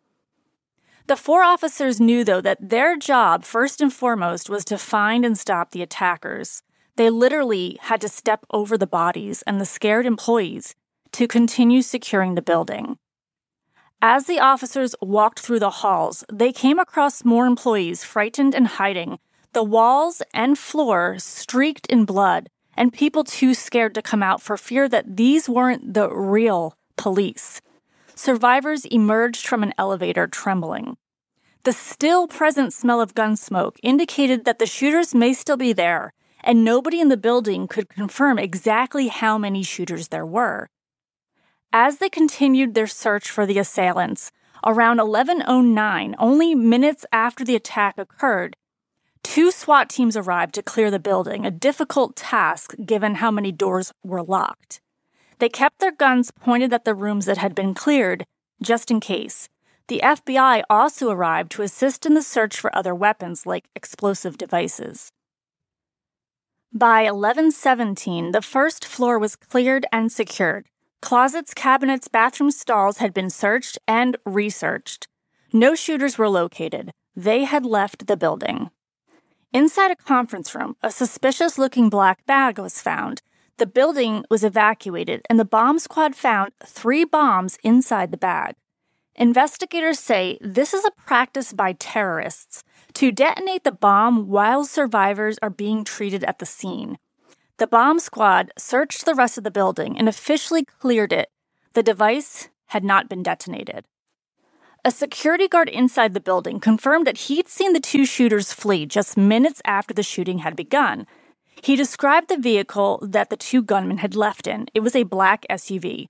The 1.09 1.17
four 1.17 1.43
officers 1.43 2.01
knew, 2.01 2.23
though, 2.23 2.41
that 2.41 2.69
their 2.71 2.97
job, 2.97 3.43
first 3.43 3.81
and 3.81 3.93
foremost, 3.93 4.49
was 4.49 4.65
to 4.67 4.79
find 4.79 5.25
and 5.25 5.37
stop 5.37 5.73
the 5.73 5.83
attackers. 5.83 6.63
They 6.95 7.11
literally 7.11 7.79
had 7.81 8.01
to 8.03 8.09
step 8.09 8.47
over 8.53 8.79
the 8.79 8.87
bodies 8.87 9.43
and 9.43 9.61
the 9.61 9.67
scared 9.67 10.07
employees 10.07 10.77
to 11.11 11.27
continue 11.27 11.83
securing 11.83 12.37
the 12.37 12.43
building. 12.43 12.97
As 14.01 14.27
the 14.27 14.39
officers 14.39 14.95
walked 15.03 15.41
through 15.41 15.59
the 15.59 15.79
halls, 15.83 16.23
they 16.33 16.53
came 16.53 16.79
across 16.79 17.25
more 17.25 17.47
employees 17.47 18.05
frightened 18.05 18.55
and 18.55 18.69
hiding, 18.69 19.19
the 19.53 19.65
walls 19.65 20.23
and 20.33 20.57
floor 20.57 21.17
streaked 21.19 21.89
in 21.89 22.05
blood, 22.05 22.49
and 22.77 22.93
people 22.93 23.25
too 23.25 23.55
scared 23.55 23.95
to 23.95 24.03
come 24.03 24.23
out 24.23 24.41
for 24.41 24.57
fear 24.57 24.89
that 24.89 25.17
these 25.17 25.49
weren't 25.49 25.95
the 25.95 26.09
real 26.09 26.77
police. 26.97 27.61
Survivors 28.15 28.85
emerged 28.87 29.47
from 29.47 29.63
an 29.63 29.75
elevator 29.79 30.27
trembling. 30.27 30.97
The 31.65 31.73
still 31.73 32.27
present 32.27 32.73
smell 32.73 33.01
of 33.01 33.15
gun 33.15 33.37
smoke 33.37 33.79
indicated 33.83 34.45
that 34.45 34.59
the 34.59 34.67
shooters 34.67 35.15
may 35.15 35.33
still 35.33 35.57
be 35.57 35.73
there, 35.73 36.13
and 36.43 36.65
nobody 36.65 37.01
in 37.01 37.09
the 37.09 37.17
building 37.17 37.69
could 37.69 37.89
confirm 37.89 38.39
exactly 38.39 39.09
how 39.09 39.39
many 39.39 39.63
shooters 39.63 40.09
there 40.09 40.27
were. 40.27 40.69
As 41.73 41.99
they 41.99 42.11
continued 42.11 42.75
their 42.75 42.87
search 42.87 43.31
for 43.31 43.47
the 43.47 43.59
assailants, 43.59 44.33
around 44.67 44.99
1109, 44.99 46.15
only 46.19 46.55
minutes 46.55 47.07
after 47.13 47.45
the 47.45 47.57
attack 47.57 47.97
occurred, 47.97 48.57
two 49.33 49.51
SWAT 49.51 49.89
teams 49.89 50.15
arrived 50.15 50.55
to 50.55 50.63
clear 50.63 50.91
the 50.91 50.99
building, 50.99 51.47
a 51.47 51.51
difficult 51.51 52.17
task 52.17 52.75
given 52.85 53.15
how 53.15 53.31
many 53.31 53.51
doors 53.51 53.91
were 54.05 54.23
locked. 54.23 54.83
They 55.39 55.49
kept 55.49 55.79
their 55.79 55.91
guns 55.91 56.31
pointed 56.31 56.71
at 56.75 56.85
the 56.85 56.95
rooms 56.95 57.25
that 57.25 57.39
had 57.39 57.55
been 57.55 57.73
cleared, 57.73 58.27
just 58.61 58.91
in 58.91 59.01
case. 59.01 59.49
The 59.89 60.03
FBI 60.05 60.65
also 60.69 61.09
arrived 61.09 61.51
to 61.53 61.63
assist 61.63 62.05
in 62.05 62.13
the 62.13 62.21
search 62.21 62.61
for 62.61 62.77
other 62.77 62.95
weapons 62.95 63.47
like 63.47 63.65
explosive 63.75 64.37
devices. 64.37 65.09
By 66.71 67.05
1117, 67.05 68.33
the 68.33 68.43
first 68.43 68.85
floor 68.85 69.19
was 69.19 69.37
cleared 69.37 69.87
and 69.91 70.13
secured. 70.13 70.67
Closets, 71.01 71.55
cabinets, 71.55 72.07
bathroom 72.07 72.51
stalls 72.51 72.99
had 72.99 73.15
been 73.15 73.31
searched 73.31 73.79
and 73.89 74.19
researched. 74.27 75.09
No 75.55 75.75
shooters 75.75 76.19
were 76.19 76.29
located. 76.29 76.91
They 77.17 77.45
had 77.45 77.65
left 77.65 78.09
the 78.09 78.19
building. 78.19 78.69
Inside 79.53 79.91
a 79.91 79.97
conference 79.97 80.55
room, 80.55 80.77
a 80.83 80.91
suspicious 80.91 81.59
looking 81.59 81.91
black 81.91 82.25
bag 82.25 82.59
was 82.59 82.81
found. 82.81 83.21
The 83.59 83.67
building 83.67 84.25
was 84.31 84.45
evacuated, 84.45 85.21
and 85.29 85.39
the 85.39 85.45
bomb 85.45 85.79
squad 85.79 86.17
found 86.17 86.53
three 86.65 87.05
bombs 87.05 87.59
inside 87.63 88.13
the 88.13 88.17
bag. 88.17 88.55
Investigators 89.15 89.99
say 89.99 90.39
this 90.41 90.73
is 90.73 90.87
a 90.87 91.03
practice 91.03 91.53
by 91.53 91.75
terrorists 91.75 92.65
to 92.95 93.13
detonate 93.13 93.65
the 93.65 93.73
bomb 93.73 94.27
while 94.29 94.65
survivors 94.65 95.39
are 95.43 95.51
being 95.51 95.85
treated 95.85 96.25
at 96.25 96.39
the 96.39 96.47
scene. 96.47 96.97
The 97.59 97.67
bomb 97.67 97.99
squad 97.99 98.53
searched 98.57 99.05
the 99.05 99.15
rest 99.15 99.37
of 99.37 99.45
the 99.45 99.51
building 99.51 99.99
and 99.99 100.09
officially 100.09 100.65
cleared 100.65 101.13
it. 101.13 101.29
The 101.75 101.83
device 101.83 102.49
had 102.69 102.85
not 102.85 103.11
been 103.11 103.23
detonated. 103.23 103.85
A 104.85 104.91
security 104.91 105.47
guard 105.47 105.69
inside 105.69 106.13
the 106.13 106.19
building 106.19 106.59
confirmed 106.59 107.07
that 107.07 107.29
he'd 107.29 107.49
seen 107.49 107.73
the 107.73 107.79
two 107.79 108.05
shooters 108.05 108.53
flee 108.53 108.85
just 108.85 109.17
minutes 109.17 109.63
after 109.65 109.95
the 109.95 110.03
shooting 110.03 110.39
had 110.39 110.57
begun. 110.57 111.07
He 111.63 111.77
described 111.77 112.29
the 112.29 112.37
vehicle 112.37 112.99
that 113.01 113.31
the 113.31 113.37
two 113.37 113.63
gunmen 113.63 113.99
had 113.99 114.17
left 114.17 114.49
in. 114.49 114.67
It 114.75 114.81
was 114.81 114.97
a 114.97 115.05
black 115.05 115.47
SUV. 115.49 116.07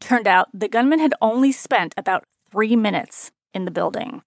Turned 0.00 0.26
out 0.26 0.48
the 0.54 0.66
gunmen 0.66 0.98
had 0.98 1.12
only 1.20 1.52
spent 1.52 1.92
about 1.98 2.24
three 2.50 2.74
minutes 2.74 3.32
in 3.52 3.66
the 3.66 3.70
building. 3.70 4.22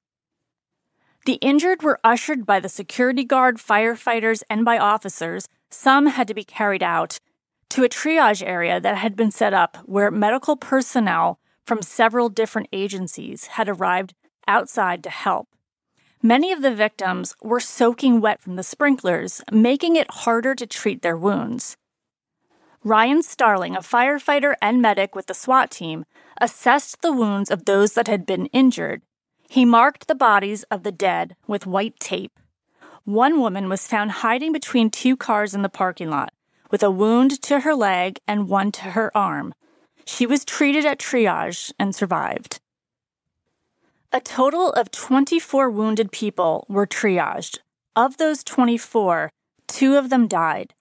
The 1.25 1.39
injured 1.41 1.81
were 1.81 2.00
ushered 2.03 2.46
by 2.46 2.60
the 2.60 2.69
security 2.69 3.24
guard, 3.24 3.58
firefighters, 3.58 4.43
and 4.51 4.63
by 4.63 4.77
officers. 4.77 5.48
Some 5.72 6.05
had 6.05 6.27
to 6.27 6.36
be 6.36 6.43
carried 6.43 6.84
out 6.84 7.17
to 7.69 7.84
a 7.84 7.89
triage 7.89 8.46
area 8.46 8.79
that 8.79 8.98
had 8.98 9.15
been 9.15 9.31
set 9.31 9.55
up 9.55 9.77
where 9.86 10.12
medical 10.12 10.55
personnel 10.55 11.38
from 11.69 11.83
several 11.83 12.29
different 12.29 12.67
agencies 12.73 13.45
had 13.55 13.69
arrived 13.69 14.15
outside 14.47 15.03
to 15.03 15.09
help. 15.11 15.47
Many 16.23 16.51
of 16.51 16.63
the 16.63 16.73
victims 16.73 17.35
were 17.43 17.59
soaking 17.59 18.19
wet 18.19 18.41
from 18.41 18.55
the 18.55 18.63
sprinklers, 18.63 19.41
making 19.51 19.95
it 19.95 20.09
harder 20.25 20.55
to 20.55 20.65
treat 20.65 21.03
their 21.03 21.15
wounds. 21.15 21.77
Ryan 22.83 23.21
Starling, 23.21 23.75
a 23.75 23.81
firefighter 23.81 24.55
and 24.61 24.81
medic 24.81 25.13
with 25.13 25.27
the 25.27 25.35
SWAT 25.35 25.69
team, 25.69 26.05
assessed 26.41 27.03
the 27.03 27.13
wounds 27.13 27.51
of 27.51 27.65
those 27.65 27.93
that 27.93 28.07
had 28.07 28.25
been 28.25 28.47
injured 28.47 29.03
he 29.49 29.65
marked 29.65 30.07
the 30.07 30.13
bodies 30.13 30.61
of 30.69 30.83
the 30.83 30.91
dead 30.91 31.35
with 31.47 31.65
white 31.65 31.99
tape. 31.99 32.39
One 33.03 33.39
woman 33.39 33.67
was 33.67 33.88
found 33.88 34.11
hiding 34.11 34.53
between 34.53 34.91
two 34.91 35.17
cars 35.17 35.55
in 35.55 35.63
the 35.63 35.69
parking 35.69 36.11
lot, 36.11 36.31
with 36.69 36.83
a 36.83 36.91
wound 36.91 37.41
to 37.41 37.61
her 37.61 37.73
leg 37.73 38.19
and 38.27 38.47
one 38.47 38.71
to 38.73 38.91
her 38.91 39.15
arm. 39.17 39.55
She 40.12 40.25
was 40.25 40.44
treated 40.44 40.88
at 40.88 40.98
triage 40.98 41.72
and 41.78 41.96
survived. 41.96 42.60
A 44.12 44.20
total 44.20 44.72
of 44.72 44.89
24 44.89 45.70
wounded 45.70 46.12
people 46.12 46.66
were 46.68 46.88
triaged. 46.88 47.60
Of 47.96 48.18
those 48.18 48.44
24, 48.44 49.30
two 49.68 49.98
of 49.98 50.10
them 50.10 50.28
died. 50.28 50.74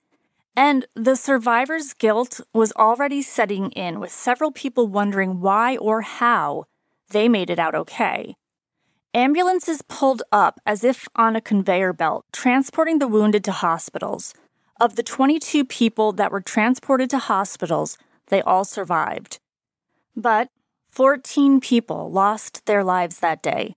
And 0.56 0.86
the 0.94 1.14
survivor's 1.14 1.92
guilt 1.92 2.40
was 2.54 2.72
already 2.72 3.20
setting 3.20 3.70
in, 3.72 4.00
with 4.00 4.10
several 4.10 4.50
people 4.50 4.86
wondering 4.86 5.42
why 5.42 5.76
or 5.76 6.00
how 6.00 6.64
they 7.10 7.28
made 7.28 7.50
it 7.50 7.58
out 7.58 7.74
okay. 7.74 8.34
Ambulances 9.12 9.82
pulled 9.82 10.22
up 10.32 10.58
as 10.64 10.82
if 10.82 11.06
on 11.14 11.36
a 11.36 11.42
conveyor 11.42 11.92
belt, 11.92 12.24
transporting 12.32 12.98
the 12.98 13.06
wounded 13.06 13.44
to 13.44 13.52
hospitals. 13.52 14.32
Of 14.80 14.96
the 14.96 15.02
22 15.02 15.66
people 15.66 16.12
that 16.12 16.32
were 16.32 16.40
transported 16.40 17.10
to 17.10 17.18
hospitals, 17.18 17.98
they 18.28 18.42
all 18.42 18.64
survived. 18.64 19.38
But 20.16 20.48
14 20.90 21.60
people 21.60 22.10
lost 22.10 22.66
their 22.66 22.82
lives 22.82 23.20
that 23.20 23.42
day. 23.42 23.74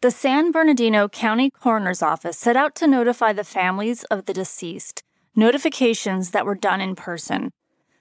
The 0.00 0.10
San 0.10 0.50
Bernardino 0.50 1.08
County 1.08 1.50
Coroner's 1.50 2.02
Office 2.02 2.38
set 2.38 2.56
out 2.56 2.74
to 2.76 2.86
notify 2.86 3.32
the 3.32 3.44
families 3.44 4.04
of 4.04 4.26
the 4.26 4.32
deceased, 4.32 5.02
notifications 5.36 6.30
that 6.30 6.44
were 6.44 6.54
done 6.54 6.80
in 6.80 6.96
person. 6.96 7.50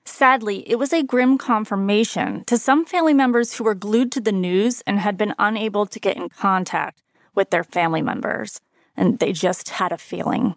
Sadly, 0.03 0.67
it 0.69 0.79
was 0.79 0.93
a 0.93 1.03
grim 1.03 1.37
confirmation 1.37 2.43
to 2.45 2.57
some 2.57 2.85
family 2.85 3.13
members 3.13 3.53
who 3.53 3.63
were 3.63 3.75
glued 3.75 4.11
to 4.13 4.19
the 4.19 4.31
news 4.31 4.81
and 4.87 4.99
had 4.99 5.15
been 5.15 5.35
unable 5.37 5.85
to 5.85 5.99
get 5.99 6.17
in 6.17 6.29
contact 6.29 7.03
with 7.35 7.51
their 7.51 7.63
family 7.63 8.01
members, 8.01 8.59
and 8.97 9.19
they 9.19 9.31
just 9.31 9.69
had 9.69 9.91
a 9.91 9.97
feeling. 9.97 10.55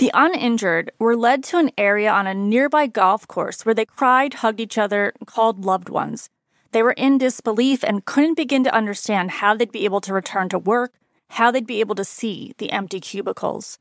The 0.00 0.10
uninjured 0.14 0.92
were 0.98 1.14
led 1.14 1.44
to 1.44 1.58
an 1.58 1.72
area 1.76 2.10
on 2.10 2.26
a 2.26 2.32
nearby 2.32 2.86
golf 2.86 3.28
course 3.28 3.66
where 3.66 3.74
they 3.74 3.84
cried, 3.84 4.32
hugged 4.32 4.58
each 4.58 4.78
other, 4.78 5.12
and 5.18 5.28
called 5.28 5.62
loved 5.62 5.90
ones. 5.90 6.30
They 6.72 6.82
were 6.82 6.92
in 6.92 7.18
disbelief 7.18 7.84
and 7.84 8.06
couldn't 8.06 8.38
begin 8.38 8.64
to 8.64 8.74
understand 8.74 9.30
how 9.30 9.54
they'd 9.54 9.70
be 9.70 9.84
able 9.84 10.00
to 10.00 10.14
return 10.14 10.48
to 10.48 10.58
work, 10.58 10.94
how 11.28 11.50
they'd 11.50 11.66
be 11.66 11.80
able 11.80 11.96
to 11.96 12.04
see 12.06 12.54
the 12.56 12.72
empty 12.72 12.98
cubicles. 12.98 13.78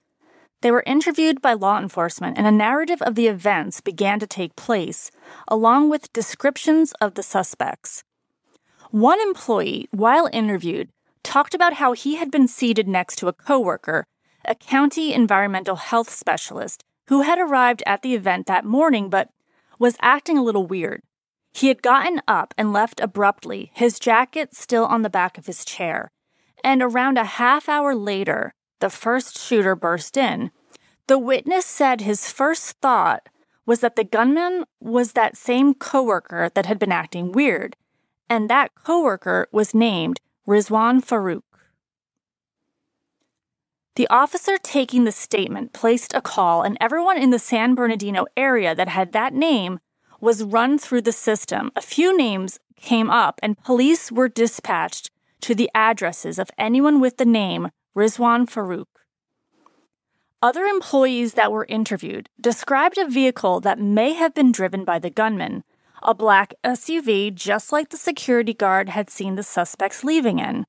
They 0.59 0.71
were 0.71 0.83
interviewed 0.85 1.41
by 1.41 1.53
law 1.53 1.79
enforcement, 1.79 2.37
and 2.37 2.45
a 2.45 2.51
narrative 2.51 3.01
of 3.03 3.15
the 3.15 3.27
events 3.27 3.79
began 3.79 4.19
to 4.19 4.27
take 4.27 4.57
place, 4.57 5.11
along 5.47 5.89
with 5.89 6.11
descriptions 6.11 6.91
of 6.99 7.13
the 7.13 7.23
suspects. 7.23 8.03
One 8.91 9.21
employee, 9.21 9.87
while 9.91 10.29
interviewed, 10.33 10.89
talked 11.23 11.53
about 11.53 11.75
how 11.75 11.93
he 11.93 12.17
had 12.17 12.29
been 12.29 12.49
seated 12.49 12.89
next 12.89 13.15
to 13.19 13.29
a 13.29 13.33
coworker, 13.33 14.05
a 14.49 14.55
county 14.55 15.13
environmental 15.13 15.75
health 15.75 16.09
specialist, 16.09 16.83
who 17.07 17.21
had 17.21 17.39
arrived 17.39 17.83
at 17.85 18.01
the 18.01 18.15
event 18.15 18.47
that 18.47 18.65
morning 18.65 19.09
but 19.09 19.29
was 19.77 19.95
acting 20.01 20.37
a 20.37 20.43
little 20.43 20.65
weird. 20.65 21.03
He 21.53 21.67
had 21.67 21.81
gotten 21.81 22.21
up 22.27 22.53
and 22.57 22.73
left 22.73 22.99
abruptly, 22.99 23.71
his 23.73 23.99
jacket 23.99 24.55
still 24.55 24.85
on 24.85 25.03
the 25.03 25.09
back 25.09 25.37
of 25.37 25.45
his 25.45 25.63
chair. 25.63 26.11
And 26.63 26.81
around 26.81 27.17
a 27.17 27.23
half 27.23 27.69
hour 27.69 27.95
later, 27.95 28.53
the 28.79 28.89
first 28.89 29.39
shooter 29.39 29.75
burst 29.75 30.17
in. 30.17 30.51
The 31.07 31.17
witness 31.17 31.65
said 31.65 32.01
his 32.01 32.31
first 32.31 32.77
thought 32.81 33.29
was 33.65 33.79
that 33.81 33.95
the 33.95 34.03
gunman 34.03 34.65
was 34.79 35.13
that 35.13 35.37
same 35.37 35.73
coworker 35.73 36.49
that 36.53 36.65
had 36.65 36.79
been 36.79 36.91
acting 36.91 37.31
weird, 37.31 37.75
and 38.29 38.49
that 38.49 38.75
coworker 38.75 39.47
was 39.51 39.73
named 39.73 40.19
Rizwan 40.47 41.03
Farook. 41.03 41.48
The 43.99 44.07
officer 44.07 44.57
taking 44.57 45.03
the 45.03 45.11
statement 45.11 45.73
placed 45.73 46.13
a 46.13 46.21
call, 46.21 46.61
and 46.61 46.77
everyone 46.79 47.17
in 47.17 47.31
the 47.31 47.37
San 47.37 47.75
Bernardino 47.75 48.27
area 48.37 48.73
that 48.73 48.87
had 48.87 49.11
that 49.11 49.33
name 49.33 49.81
was 50.21 50.41
run 50.41 50.79
through 50.79 51.01
the 51.01 51.11
system. 51.11 51.69
A 51.75 51.81
few 51.81 52.15
names 52.15 52.61
came 52.77 53.09
up, 53.09 53.41
and 53.43 53.61
police 53.61 54.09
were 54.09 54.29
dispatched 54.29 55.11
to 55.41 55.53
the 55.53 55.69
addresses 55.75 56.39
of 56.39 56.49
anyone 56.57 57.01
with 57.01 57.17
the 57.17 57.25
name 57.25 57.71
Rizwan 57.93 58.49
Farook. 58.49 58.87
Other 60.41 60.63
employees 60.63 61.33
that 61.33 61.51
were 61.51 61.65
interviewed 61.65 62.29
described 62.39 62.97
a 62.97 63.05
vehicle 63.05 63.59
that 63.59 63.79
may 63.79 64.13
have 64.13 64.33
been 64.33 64.53
driven 64.53 64.85
by 64.85 64.99
the 64.99 65.09
gunman, 65.09 65.65
a 66.01 66.15
black 66.15 66.53
SUV 66.63 67.35
just 67.35 67.73
like 67.73 67.89
the 67.89 67.97
security 67.97 68.53
guard 68.53 68.87
had 68.87 69.09
seen 69.09 69.35
the 69.35 69.43
suspects 69.43 70.05
leaving 70.05 70.39
in. 70.39 70.65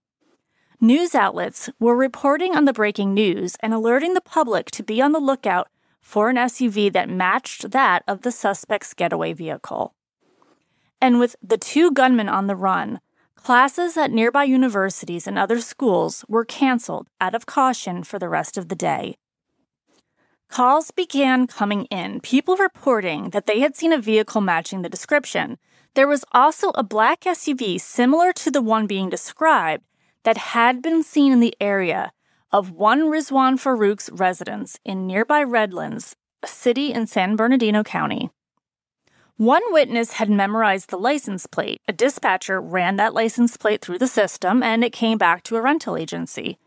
News 0.83 1.15
outlets 1.15 1.69
were 1.79 1.95
reporting 1.95 2.57
on 2.57 2.65
the 2.65 2.73
breaking 2.73 3.13
news 3.13 3.55
and 3.61 3.75
alerting 3.75 4.15
the 4.15 4.23
public 4.23 4.71
to 4.71 4.83
be 4.83 5.03
on 5.03 5.13
the 5.13 5.21
lookout 5.21 5.69
for 6.01 6.31
an 6.31 6.37
SUV 6.37 6.91
that 6.95 7.11
matched 7.11 7.73
that 7.73 8.03
of 8.09 8.23
the 8.23 8.33
suspect's 8.33 8.95
getaway 8.95 9.35
vehicle. 9.35 9.95
And 10.99 11.19
with 11.19 11.37
the 11.43 11.59
two 11.59 11.91
gunmen 11.91 12.31
on 12.31 12.47
the 12.47 12.57
run, 12.57 13.01
classes 13.35 13.99
at 13.99 14.11
nearby 14.11 14.45
universities 14.45 15.27
and 15.27 15.39
other 15.39 15.61
schools 15.61 16.25
were 16.29 16.47
canceled 16.47 17.09
out 17.21 17.35
of 17.35 17.45
caution 17.45 18.03
for 18.03 18.19
the 18.19 18.31
rest 18.31 18.57
of 18.57 18.71
the 18.71 18.75
day. 18.75 19.17
Calls 20.49 20.93
began 20.93 21.47
coming 21.47 21.85
in, 21.91 22.21
people 22.23 22.57
reporting 22.57 23.31
that 23.31 23.45
they 23.45 23.61
had 23.61 23.77
seen 23.77 23.93
a 23.93 24.01
vehicle 24.01 24.41
matching 24.41 24.81
the 24.81 24.89
description. 24.89 25.59
There 25.93 26.09
was 26.09 26.25
also 26.33 26.71
a 26.71 26.83
black 26.83 27.21
SUV 27.21 27.79
similar 27.79 28.33
to 28.33 28.51
the 28.51 28.63
one 28.63 28.87
being 28.87 29.11
described 29.11 29.85
that 30.25 30.37
had 30.39 30.83
been 30.83 31.03
seen 31.03 31.33
in 31.33 31.41
the 31.41 31.55
area 31.61 32.13
of 32.53 32.71
one 32.71 33.03
Rizwan 33.03 33.55
Farook's 33.55 34.11
residence 34.11 34.79
in 34.85 35.07
nearby 35.07 35.43
Redlands, 35.43 36.17
a 36.43 36.47
city 36.47 36.93
in 36.93 37.07
San 37.07 37.37
Bernardino 37.37 37.83
County. 37.83 38.31
One 39.37 39.63
witness 39.73 40.13
had 40.13 40.29
memorized 40.29 40.91
the 40.91 40.99
license 40.99 41.47
plate. 41.47 41.81
A 41.89 41.93
dispatcher 41.93 42.61
ran 42.61 42.97
that 42.97 43.15
license 43.15 43.57
plate 43.57 43.81
through 43.81 43.99
the 43.99 44.07
system 44.07 44.63
and 44.63 44.85
it 44.85 44.93
came 44.93 45.17
back 45.17 45.43
to 45.45 45.57
a 45.57 45.63
rental 45.63 45.97
agency. 45.97 46.59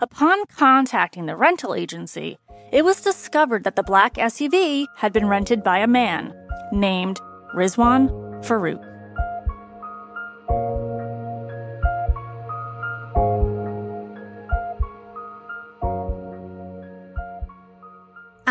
Upon 0.00 0.46
contacting 0.46 1.26
the 1.26 1.36
rental 1.36 1.74
agency, 1.74 2.38
it 2.72 2.84
was 2.84 3.00
discovered 3.00 3.64
that 3.64 3.76
the 3.76 3.82
black 3.82 4.14
SUV 4.14 4.86
had 4.96 5.12
been 5.12 5.26
rented 5.26 5.62
by 5.62 5.78
a 5.78 5.88
man 5.88 6.32
named 6.72 7.20
Rizwan 7.54 8.08
Farook. 8.44 8.89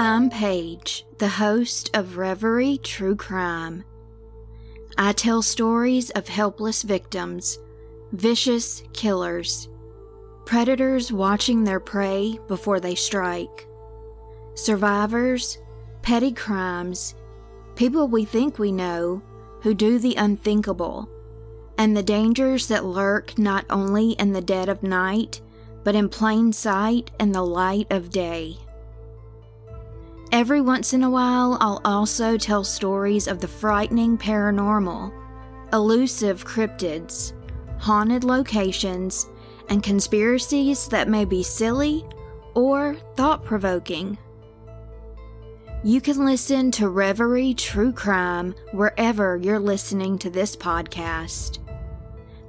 I'm 0.09 0.31
Paige, 0.31 1.05
the 1.19 1.27
host 1.27 1.91
of 1.93 2.17
Reverie 2.17 2.79
True 2.79 3.15
Crime. 3.15 3.83
I 4.97 5.11
tell 5.11 5.43
stories 5.43 6.09
of 6.09 6.27
helpless 6.27 6.81
victims, 6.81 7.59
vicious 8.11 8.81
killers, 8.91 9.69
predators 10.47 11.11
watching 11.11 11.63
their 11.63 11.79
prey 11.79 12.39
before 12.47 12.79
they 12.79 12.95
strike, 12.95 13.67
survivors, 14.55 15.59
petty 16.01 16.31
crimes, 16.31 17.13
people 17.75 18.07
we 18.07 18.25
think 18.25 18.57
we 18.57 18.71
know 18.71 19.21
who 19.61 19.75
do 19.75 19.99
the 19.99 20.15
unthinkable, 20.15 21.07
and 21.77 21.95
the 21.95 22.01
dangers 22.01 22.65
that 22.65 22.83
lurk 22.83 23.37
not 23.37 23.63
only 23.69 24.13
in 24.13 24.33
the 24.33 24.41
dead 24.41 24.69
of 24.69 24.81
night, 24.81 25.39
but 25.83 25.93
in 25.93 26.09
plain 26.09 26.51
sight 26.51 27.11
and 27.19 27.35
the 27.35 27.43
light 27.43 27.85
of 27.91 28.09
day. 28.09 28.57
Every 30.31 30.61
once 30.61 30.93
in 30.93 31.01
a 31.01 31.09
while, 31.09 31.57
I'll 31.59 31.81
also 31.83 32.37
tell 32.37 32.63
stories 32.63 33.27
of 33.27 33.39
the 33.39 33.47
frightening 33.47 34.15
paranormal, 34.15 35.11
elusive 35.73 36.45
cryptids, 36.45 37.33
haunted 37.79 38.23
locations, 38.23 39.27
and 39.69 39.81
conspiracies 39.81 40.87
that 40.89 41.07
may 41.07 41.25
be 41.25 41.41
silly 41.41 42.05
or 42.53 42.95
thought 43.15 43.43
provoking. 43.43 44.19
You 45.83 45.99
can 45.99 46.23
listen 46.23 46.69
to 46.71 46.89
Reverie 46.89 47.55
True 47.55 47.91
Crime 47.91 48.53
wherever 48.71 49.35
you're 49.35 49.59
listening 49.59 50.19
to 50.19 50.29
this 50.29 50.55
podcast. 50.55 51.57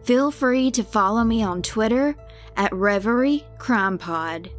Feel 0.03 0.31
free 0.31 0.71
to 0.73 0.83
follow 0.83 1.25
me 1.25 1.43
on 1.43 1.63
Twitter 1.63 2.15
at 2.59 2.73
Reverie 2.75 3.47
Crime 3.57 3.97
Pod. 3.97 4.51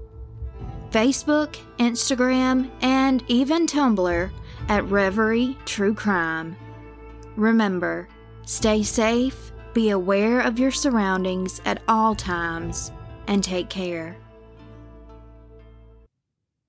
Facebook, 0.92 1.56
Instagram, 1.78 2.70
and 2.82 3.24
even 3.28 3.66
Tumblr 3.66 4.30
at 4.68 4.84
Reverie 4.86 5.58
True 5.66 5.94
Crime. 5.94 6.56
Remember, 7.38 8.10
stay 8.46 8.84
safe, 8.84 9.54
be 9.74 9.90
aware 9.90 10.42
of 10.42 10.60
your 10.60 10.72
surroundings 10.72 11.62
at 11.64 11.82
all 11.88 12.14
times, 12.14 12.92
and 13.28 13.42
take 13.42 13.70
care. 13.70 14.18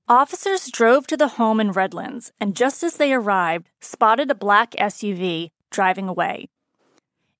Officers 0.09 0.71
drove 0.71 1.07
to 1.09 1.17
the 1.17 1.29
home 1.29 1.59
in 1.59 1.73
Redlands 1.73 2.33
and 2.41 2.55
just 2.55 2.83
as 2.83 2.99
they 2.99 3.13
arrived, 3.13 3.71
spotted 3.81 4.31
a 4.31 4.35
black 4.35 4.73
SUV 4.73 5.49
driving 5.71 6.09
away. 6.09 6.49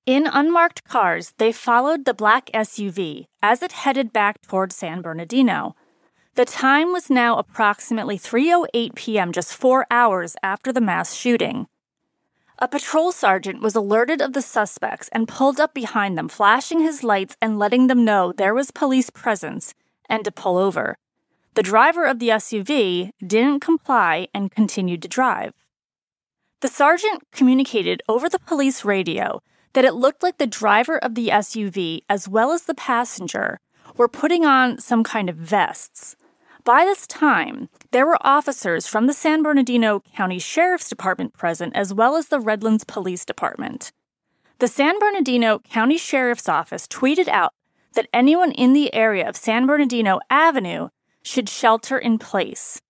In 0.05 0.27
unmarked 0.27 0.83
cars, 0.83 1.33
they 1.37 1.53
followed 1.53 2.03
the 2.03 2.13
black 2.13 2.49
SUV 2.53 3.25
as 3.41 3.61
it 3.61 3.71
headed 3.71 4.11
back 4.11 4.41
toward 4.41 4.73
San 4.73 5.01
Bernardino. 5.01 5.75
The 6.35 6.45
time 6.45 6.91
was 6.91 7.11
now 7.11 7.37
approximately 7.37 8.17
3:08 8.17 8.95
p.m., 8.95 9.31
just 9.31 9.53
4 9.53 9.85
hours 9.91 10.35
after 10.41 10.73
the 10.73 10.81
mass 10.81 11.13
shooting. 11.13 11.67
A 12.57 12.67
patrol 12.67 13.11
sergeant 13.11 13.61
was 13.61 13.75
alerted 13.75 14.19
of 14.19 14.33
the 14.33 14.41
suspects 14.41 15.09
and 15.11 15.27
pulled 15.27 15.59
up 15.59 15.75
behind 15.75 16.17
them, 16.17 16.27
flashing 16.27 16.79
his 16.79 17.03
lights 17.03 17.37
and 17.39 17.59
letting 17.59 17.85
them 17.85 18.03
know 18.03 18.31
there 18.31 18.55
was 18.55 18.71
police 18.71 19.11
presence 19.11 19.75
and 20.09 20.25
to 20.25 20.31
pull 20.31 20.57
over. 20.57 20.97
The 21.53 21.61
driver 21.61 22.03
of 22.03 22.17
the 22.17 22.29
SUV 22.29 23.11
didn't 23.25 23.59
comply 23.59 24.27
and 24.33 24.49
continued 24.49 25.03
to 25.03 25.07
drive. 25.07 25.53
The 26.61 26.67
sergeant 26.67 27.21
communicated 27.31 28.01
over 28.09 28.27
the 28.27 28.39
police 28.39 28.83
radio 28.83 29.43
that 29.73 29.85
it 29.85 29.93
looked 29.93 30.23
like 30.23 30.39
the 30.39 30.47
driver 30.47 30.97
of 30.97 31.13
the 31.13 31.27
SUV, 31.27 31.99
as 32.09 32.27
well 32.27 32.51
as 32.51 32.63
the 32.63 32.73
passenger, 32.73 33.59
were 33.97 34.07
putting 34.07 34.45
on 34.45 34.79
some 34.79 35.03
kind 35.03 35.29
of 35.29 35.35
vests. 35.35 36.15
By 36.63 36.85
this 36.85 37.05
time, 37.07 37.67
there 37.91 38.05
were 38.05 38.17
officers 38.21 38.87
from 38.87 39.07
the 39.07 39.13
San 39.13 39.43
Bernardino 39.43 40.01
County 40.15 40.39
Sheriff's 40.39 40.87
Department 40.87 41.33
present, 41.33 41.75
as 41.75 41.93
well 41.93 42.15
as 42.15 42.29
the 42.29 42.39
Redlands 42.39 42.85
Police 42.85 43.25
Department. 43.25 43.91
The 44.59 44.69
San 44.69 44.97
Bernardino 44.97 45.59
County 45.59 45.97
Sheriff's 45.97 46.47
Office 46.47 46.87
tweeted 46.87 47.27
out 47.27 47.53
that 47.95 48.07
anyone 48.13 48.53
in 48.53 48.71
the 48.71 48.93
area 48.93 49.27
of 49.27 49.35
San 49.35 49.65
Bernardino 49.65 50.21
Avenue 50.29 50.87
should 51.21 51.49
shelter 51.49 51.97
in 51.97 52.17
place. 52.17 52.81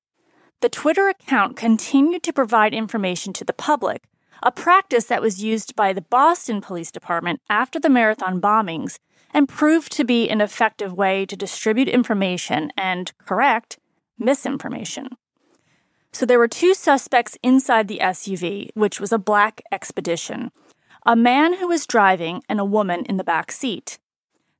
The 0.61 0.69
Twitter 0.69 1.09
account 1.09 1.57
continued 1.57 2.21
to 2.23 2.33
provide 2.33 2.75
information 2.75 3.33
to 3.33 3.43
the 3.43 3.53
public, 3.53 4.03
a 4.43 4.51
practice 4.51 5.05
that 5.05 5.21
was 5.21 5.43
used 5.43 5.75
by 5.75 5.93
the 5.93 6.01
Boston 6.01 6.61
Police 6.61 6.91
Department 6.91 7.41
after 7.49 7.79
the 7.79 7.89
marathon 7.89 8.39
bombings 8.39 8.99
and 9.33 9.49
proved 9.49 9.91
to 9.93 10.03
be 10.03 10.29
an 10.29 10.41
effective 10.41 10.93
way 10.93 11.25
to 11.25 11.35
distribute 11.35 11.89
information 11.89 12.71
and 12.77 13.11
correct 13.17 13.79
misinformation. 14.17 15.09
So 16.11 16.25
there 16.25 16.37
were 16.37 16.47
two 16.47 16.75
suspects 16.75 17.37
inside 17.41 17.87
the 17.87 17.99
SUV, 17.99 18.69
which 18.75 18.99
was 18.99 19.11
a 19.11 19.17
black 19.17 19.61
expedition 19.71 20.51
a 21.05 21.15
man 21.17 21.55
who 21.55 21.67
was 21.67 21.85
driving 21.85 22.41
and 22.47 22.61
a 22.61 22.65
woman 22.65 23.03
in 23.05 23.17
the 23.17 23.25
back 23.25 23.51
seat. 23.51 23.99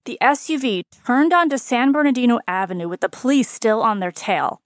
The 0.03 0.17
SUV 0.21 0.83
turned 1.05 1.31
onto 1.31 1.57
San 1.57 1.93
Bernardino 1.93 2.39
Avenue 2.47 2.89
with 2.89 2.99
the 2.99 3.07
police 3.07 3.49
still 3.49 3.81
on 3.81 3.99
their 3.99 4.12
tail. 4.12 4.62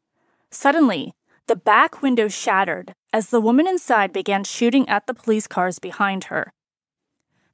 Suddenly, 0.50 1.14
the 1.46 1.56
back 1.56 2.02
window 2.02 2.28
shattered 2.28 2.96
as 3.14 3.30
the 3.30 3.40
woman 3.40 3.68
inside 3.68 4.12
began 4.12 4.44
shooting 4.44 4.90
at 4.90 5.06
the 5.06 5.14
police 5.14 5.46
cars 5.46 5.78
behind 5.78 6.26
her. 6.26 6.52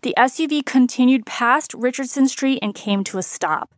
The 0.03 0.13
SUV 0.17 0.65
continued 0.65 1.25
past 1.25 1.73
Richardson 1.73 2.27
Street 2.27 2.59
and 2.61 2.75
came 2.75 3.03
to 3.05 3.17
a 3.17 3.23
stop. 3.23 3.73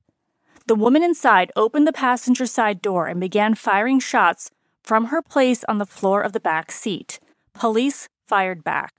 The 0.66 0.76
woman 0.76 1.04
inside 1.04 1.52
opened 1.56 1.88
the 1.88 1.94
passenger 1.94 2.48
side 2.48 2.82
door 2.82 3.06
and 3.06 3.20
began 3.20 3.54
firing 3.54 4.00
shots 4.00 4.50
from 4.82 5.06
her 5.06 5.22
place 5.22 5.64
on 5.66 5.78
the 5.78 5.86
floor 5.86 6.22
of 6.22 6.34
the 6.34 6.40
back 6.40 6.72
seat. 6.72 7.20
Police 7.54 8.10
fired 8.28 8.64
back. 8.64 8.94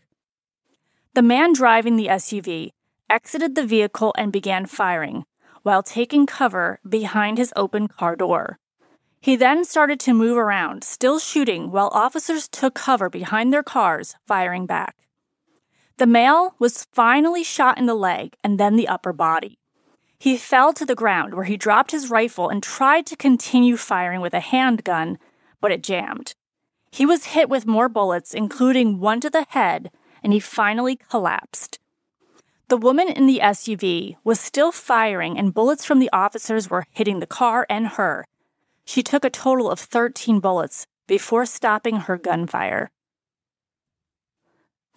The 1.15 1.23
man 1.23 1.53
driving 1.53 1.97
the 1.97 2.07
SUV 2.07 2.71
exited 3.11 3.57
the 3.57 3.67
vehicle 3.67 4.15
and 4.17 4.33
began 4.33 4.67
firing 4.67 5.25
while 5.65 5.83
taking 5.83 6.27
cover 6.27 6.79
behind 6.89 7.39
his 7.39 7.53
open 7.57 7.89
car 7.89 8.15
door. 8.15 8.59
He 9.21 9.35
then 9.35 9.65
started 9.65 9.99
to 10.01 10.15
move 10.15 10.37
around, 10.37 10.85
still 10.85 11.19
shooting, 11.19 11.73
while 11.73 11.91
officers 11.93 12.47
took 12.47 12.75
cover 12.75 13.11
behind 13.11 13.53
their 13.53 13.65
cars, 13.65 14.15
firing 14.29 14.67
back. 14.67 15.06
The 15.99 16.07
male 16.07 16.55
was 16.59 16.87
finally 16.93 17.43
shot 17.43 17.79
in 17.79 17.87
the 17.87 17.95
leg 17.95 18.37
and 18.45 18.61
then 18.61 18.77
the 18.77 18.89
upper 18.89 19.15
body. 19.15 19.59
He 20.19 20.37
fell 20.37 20.73
to 20.75 20.85
the 20.85 20.95
ground 20.95 21.35
where 21.35 21.45
he 21.45 21.57
dropped 21.57 21.91
his 21.91 22.11
rifle 22.11 22.51
and 22.51 22.63
tried 22.63 23.07
to 23.07 23.17
continue 23.17 23.77
firing 23.77 24.21
with 24.21 24.35
a 24.35 24.41
handgun, 24.41 25.19
but 25.61 25.73
it 25.73 25.83
jammed. 25.83 26.35
He 26.91 27.07
was 27.07 27.27
hit 27.27 27.49
with 27.49 27.67
more 27.67 27.89
bullets, 27.89 28.35
including 28.35 29.01
one 29.01 29.21
to 29.21 29.31
the 29.31 29.47
head, 29.49 29.91
and 30.23 30.33
he 30.33 30.41
finally 30.41 30.97
collapsed. 30.97 31.79
The 32.69 32.77
woman 32.77 33.09
in 33.09 33.27
the 33.27 33.41
SUV 33.43 34.17
was 34.25 34.41
still 34.41 34.73
firing, 34.73 35.39
and 35.39 35.55
bullets 35.55 35.85
from 35.85 35.99
the 35.99 36.11
officers 36.13 36.69
were 36.69 36.87
hitting 36.91 37.21
the 37.21 37.27
car 37.27 37.67
and 37.71 37.89
her. 37.89 38.27
She 38.85 39.03
took 39.03 39.25
a 39.25 39.31
total 39.31 39.71
of 39.71 39.79
13 39.79 40.41
bullets 40.41 40.87
before 41.07 41.47
stopping 41.47 41.97
her 41.97 42.19
gunfire. 42.19 42.91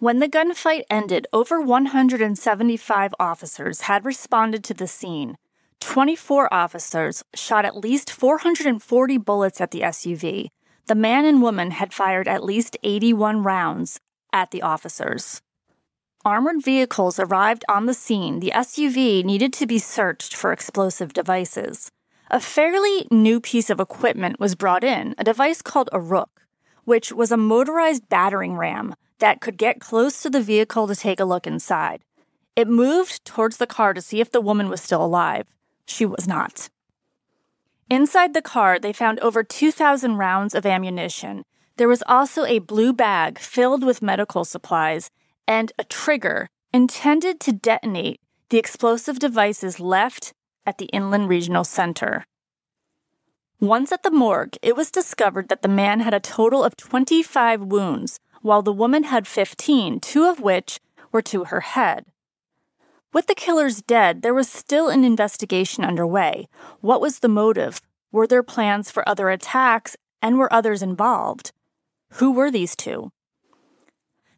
When 0.00 0.18
the 0.18 0.30
gunfight 0.30 0.84
ended, 0.88 1.26
over 1.30 1.60
175 1.60 3.14
officers 3.20 3.82
had 3.82 4.06
responded 4.06 4.64
to 4.64 4.72
the 4.72 4.86
scene. 4.86 5.36
24 5.80 6.52
officers 6.54 7.22
shot 7.34 7.66
at 7.66 7.76
least 7.76 8.10
440 8.10 9.18
bullets 9.18 9.60
at 9.60 9.72
the 9.72 9.82
SUV. 9.82 10.48
The 10.86 10.94
man 10.94 11.26
and 11.26 11.42
woman 11.42 11.72
had 11.72 11.92
fired 11.92 12.28
at 12.28 12.42
least 12.42 12.78
81 12.82 13.42
rounds 13.42 14.00
at 14.32 14.52
the 14.52 14.62
officers. 14.62 15.42
Armored 16.24 16.64
vehicles 16.64 17.20
arrived 17.20 17.66
on 17.68 17.84
the 17.84 17.92
scene. 17.92 18.40
The 18.40 18.52
SUV 18.56 19.22
needed 19.22 19.52
to 19.52 19.66
be 19.66 19.78
searched 19.78 20.34
for 20.34 20.50
explosive 20.50 21.12
devices. 21.12 21.90
A 22.30 22.40
fairly 22.40 23.06
new 23.10 23.38
piece 23.38 23.68
of 23.68 23.80
equipment 23.80 24.40
was 24.40 24.54
brought 24.54 24.82
in, 24.82 25.14
a 25.18 25.24
device 25.24 25.60
called 25.60 25.90
a 25.92 26.00
Rook, 26.00 26.46
which 26.84 27.12
was 27.12 27.30
a 27.30 27.36
motorized 27.36 28.08
battering 28.08 28.56
ram 28.56 28.94
that 29.20 29.40
could 29.40 29.56
get 29.56 29.80
close 29.80 30.20
to 30.22 30.30
the 30.30 30.42
vehicle 30.42 30.86
to 30.86 30.96
take 30.96 31.20
a 31.20 31.24
look 31.24 31.46
inside. 31.46 32.02
It 32.56 32.68
moved 32.68 33.24
towards 33.24 33.56
the 33.56 33.66
car 33.66 33.94
to 33.94 34.02
see 34.02 34.20
if 34.20 34.32
the 34.32 34.40
woman 34.40 34.68
was 34.68 34.82
still 34.82 35.04
alive. 35.04 35.46
She 35.86 36.04
was 36.04 36.26
not. 36.26 36.68
Inside 37.88 38.34
the 38.34 38.42
car, 38.42 38.78
they 38.78 38.92
found 38.92 39.18
over 39.20 39.42
2,000 39.42 40.16
rounds 40.16 40.54
of 40.54 40.66
ammunition. 40.66 41.44
There 41.76 41.88
was 41.88 42.02
also 42.06 42.44
a 42.44 42.58
blue 42.58 42.92
bag 42.92 43.38
filled 43.38 43.84
with 43.84 44.02
medical 44.02 44.44
supplies 44.44 45.10
and 45.48 45.72
a 45.78 45.84
trigger 45.84 46.48
intended 46.72 47.40
to 47.40 47.52
detonate 47.52 48.20
the 48.50 48.58
explosive 48.58 49.18
devices 49.18 49.80
left 49.80 50.32
at 50.66 50.78
the 50.78 50.86
Inland 50.86 51.28
Regional 51.28 51.64
Center. 51.64 52.24
Once 53.58 53.92
at 53.92 54.02
the 54.02 54.10
morgue, 54.10 54.56
it 54.62 54.76
was 54.76 54.90
discovered 54.90 55.48
that 55.48 55.62
the 55.62 55.68
man 55.68 56.00
had 56.00 56.14
a 56.14 56.20
total 56.20 56.62
of 56.62 56.76
25 56.76 57.62
wounds, 57.62 58.18
while 58.42 58.62
the 58.62 58.72
woman 58.72 59.04
had 59.04 59.26
15, 59.26 60.00
two 60.00 60.24
of 60.24 60.40
which 60.40 60.80
were 61.12 61.22
to 61.22 61.44
her 61.44 61.60
head. 61.60 62.06
With 63.12 63.26
the 63.26 63.34
killers 63.34 63.82
dead, 63.82 64.22
there 64.22 64.34
was 64.34 64.48
still 64.48 64.88
an 64.88 65.04
investigation 65.04 65.84
underway. 65.84 66.48
What 66.80 67.00
was 67.00 67.18
the 67.18 67.28
motive? 67.28 67.80
Were 68.12 68.26
there 68.26 68.42
plans 68.42 68.90
for 68.90 69.08
other 69.08 69.30
attacks, 69.30 69.96
and 70.22 70.38
were 70.38 70.52
others 70.52 70.82
involved? 70.82 71.52
Who 72.14 72.32
were 72.32 72.50
these 72.50 72.76
two? 72.76 73.12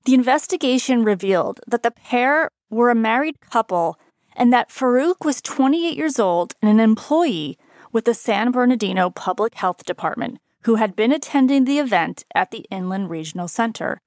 The 0.05 0.15
investigation 0.15 1.05
revealed 1.05 1.61
that 1.67 1.83
the 1.83 1.91
pair 1.91 2.51
were 2.71 2.91
a 2.91 2.95
married 2.95 3.41
couple 3.41 3.99
and 4.35 4.53
that 4.53 4.71
Farook 4.71 5.25
was 5.25 5.41
28 5.43 5.97
years 5.97 6.19
old 6.19 6.55
and 6.61 6.71
an 6.71 6.81
employee 6.81 7.59
with 7.93 8.07
the 8.07 8.15
San 8.15 8.51
Bernardino 8.51 9.11
Public 9.11 9.55
Health 9.55 9.85
Department 9.85 10.39
who 10.65 10.77
had 10.77 10.97
been 10.97 11.13
attending 11.13 11.65
the 11.65 11.79
event 11.79 12.25
at 12.35 12.51
the 12.51 12.67
Inland 12.71 13.11
Regional 13.11 13.49
Center. 13.49 14.01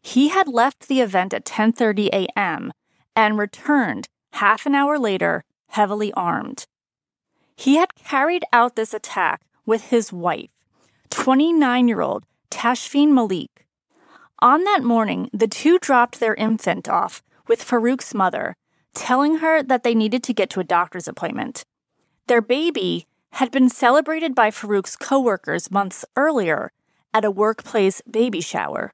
He 0.00 0.28
had 0.28 0.48
left 0.48 0.88
the 0.88 1.00
event 1.00 1.34
at 1.34 1.44
10:30 1.44 2.08
a.m. 2.12 2.72
and 3.14 3.38
returned 3.38 4.08
half 4.34 4.66
an 4.66 4.74
hour 4.74 4.98
later 4.98 5.44
heavily 5.68 6.12
armed. 6.14 6.66
He 7.56 7.76
had 7.76 7.94
carried 7.94 8.44
out 8.52 8.76
this 8.76 8.94
attack 8.94 9.42
with 9.66 9.90
his 9.90 10.12
wife, 10.12 10.50
29-year-old 11.10 12.24
Tashfeen 12.50 13.12
Malik. 13.12 13.66
On 14.38 14.64
that 14.64 14.82
morning, 14.82 15.28
the 15.32 15.46
two 15.46 15.78
dropped 15.78 16.18
their 16.18 16.34
infant 16.34 16.88
off 16.88 17.22
with 17.46 17.62
Farook's 17.62 18.14
mother, 18.14 18.56
telling 18.94 19.36
her 19.36 19.62
that 19.62 19.82
they 19.82 19.94
needed 19.94 20.22
to 20.24 20.32
get 20.32 20.48
to 20.50 20.60
a 20.60 20.64
doctor's 20.64 21.06
appointment. 21.06 21.64
Their 22.26 22.40
baby 22.40 23.06
had 23.32 23.50
been 23.50 23.68
celebrated 23.68 24.34
by 24.34 24.50
Farook's 24.50 24.96
coworkers 24.96 25.70
months 25.70 26.04
earlier 26.16 26.72
at 27.12 27.24
a 27.24 27.30
workplace 27.30 28.00
baby 28.10 28.40
shower. 28.40 28.92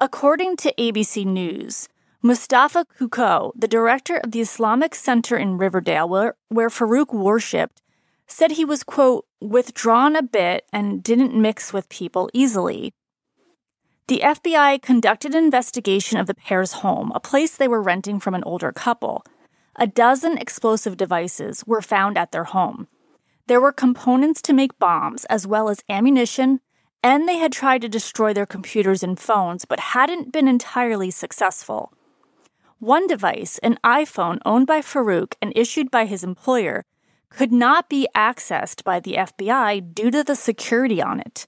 According 0.00 0.56
to 0.58 0.74
ABC 0.78 1.24
News, 1.24 1.88
Mustafa 2.22 2.84
Kuko, 2.98 3.52
the 3.54 3.68
director 3.68 4.16
of 4.16 4.32
the 4.32 4.40
Islamic 4.40 4.94
Center 4.94 5.36
in 5.36 5.58
Riverdale, 5.58 6.08
where, 6.08 6.34
where 6.48 6.68
Farook 6.68 7.14
worshipped, 7.14 7.80
said 8.26 8.52
he 8.52 8.64
was, 8.64 8.82
quote, 8.82 9.26
withdrawn 9.40 10.16
a 10.16 10.22
bit 10.22 10.66
and 10.72 11.02
didn't 11.02 11.40
mix 11.40 11.72
with 11.72 11.88
people 11.88 12.28
easily. 12.32 12.92
The 14.08 14.22
FBI 14.24 14.82
conducted 14.82 15.34
an 15.34 15.44
investigation 15.44 16.18
of 16.18 16.26
the 16.26 16.34
pair's 16.34 16.74
home, 16.74 17.12
a 17.14 17.20
place 17.20 17.56
they 17.56 17.68
were 17.68 17.82
renting 17.82 18.20
from 18.20 18.34
an 18.34 18.44
older 18.44 18.72
couple. 18.72 19.24
A 19.76 19.86
dozen 19.86 20.38
explosive 20.38 20.96
devices 20.96 21.64
were 21.66 21.82
found 21.82 22.16
at 22.16 22.32
their 22.32 22.44
home. 22.44 22.88
There 23.46 23.60
were 23.60 23.72
components 23.72 24.42
to 24.42 24.52
make 24.52 24.78
bombs, 24.78 25.24
as 25.26 25.46
well 25.46 25.68
as 25.68 25.84
ammunition, 25.88 26.60
and 27.02 27.28
they 27.28 27.38
had 27.38 27.52
tried 27.52 27.82
to 27.82 27.88
destroy 27.88 28.32
their 28.32 28.46
computers 28.46 29.04
and 29.04 29.18
phones, 29.18 29.64
but 29.64 29.78
hadn't 29.78 30.32
been 30.32 30.48
entirely 30.48 31.12
successful. 31.12 31.92
One 32.80 33.06
device, 33.06 33.58
an 33.58 33.78
iPhone 33.84 34.38
owned 34.44 34.66
by 34.66 34.80
Farook 34.80 35.34
and 35.40 35.52
issued 35.54 35.90
by 35.90 36.06
his 36.06 36.24
employer, 36.24 36.84
could 37.30 37.52
not 37.52 37.88
be 37.88 38.08
accessed 38.16 38.82
by 38.82 38.98
the 38.98 39.14
FBI 39.14 39.94
due 39.94 40.10
to 40.10 40.24
the 40.24 40.36
security 40.36 41.00
on 41.00 41.20
it. 41.20 41.46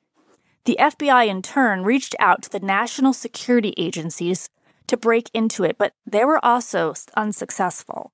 The 0.65 0.77
FBI, 0.79 1.27
in 1.27 1.43
turn, 1.43 1.83
reached 1.83 2.15
out 2.21 2.43
to 2.43 2.51
the 2.51 2.61
national 2.61 3.13
security 3.13 3.75
agencies 3.77 4.49
to 4.87 4.97
break 4.97 5.31
into 5.35 5.65
it, 5.65 5.77
but 5.79 5.93
they 6.07 6.25
were 6.25 6.45
also 6.45 6.95
unsuccessful. 7.17 8.13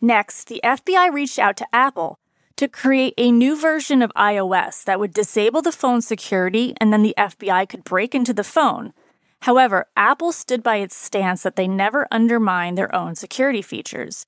Next, 0.00 0.48
the 0.48 0.60
FBI 0.64 1.12
reached 1.12 1.38
out 1.38 1.56
to 1.58 1.66
Apple 1.72 2.18
to 2.56 2.68
create 2.68 3.14
a 3.16 3.32
new 3.32 3.60
version 3.60 4.02
of 4.02 4.12
iOS 4.16 4.84
that 4.84 5.00
would 5.00 5.12
disable 5.12 5.62
the 5.62 5.72
phone 5.72 6.00
security 6.00 6.74
and 6.80 6.92
then 6.92 7.02
the 7.02 7.14
FBI 7.18 7.68
could 7.68 7.84
break 7.84 8.14
into 8.14 8.32
the 8.32 8.44
phone. 8.44 8.92
However, 9.40 9.86
Apple 9.96 10.32
stood 10.32 10.62
by 10.62 10.76
its 10.76 10.96
stance 10.96 11.42
that 11.42 11.56
they 11.56 11.68
never 11.68 12.06
undermine 12.10 12.76
their 12.76 12.94
own 12.94 13.14
security 13.14 13.60
features. 13.60 14.26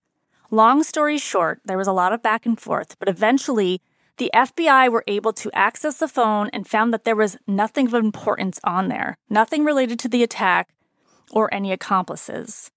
Long 0.51 0.83
story 0.83 1.19
short, 1.19 1.61
there 1.65 1.79
was 1.79 1.87
a 1.87 1.93
lot 1.93 2.13
of 2.13 2.23
back 2.23 2.47
and 2.47 2.61
forth, 2.61 2.99
but 2.99 3.09
eventually, 3.09 3.81
the 4.19 4.31
FBI 4.35 4.91
were 4.91 5.05
able 5.07 5.33
to 5.35 5.51
access 5.53 5.99
the 5.99 6.09
phone 6.09 6.49
and 6.53 6.67
found 6.67 6.93
that 6.93 7.05
there 7.05 7.17
was 7.17 7.37
nothing 7.47 7.87
of 7.87 7.95
importance 7.95 8.59
on 8.65 8.89
there, 8.89 9.19
nothing 9.29 9.65
related 9.65 9.99
to 10.01 10.09
the 10.09 10.23
attack 10.23 10.71
or 11.33 11.53
any 11.53 11.73
accomplices. 11.73 12.71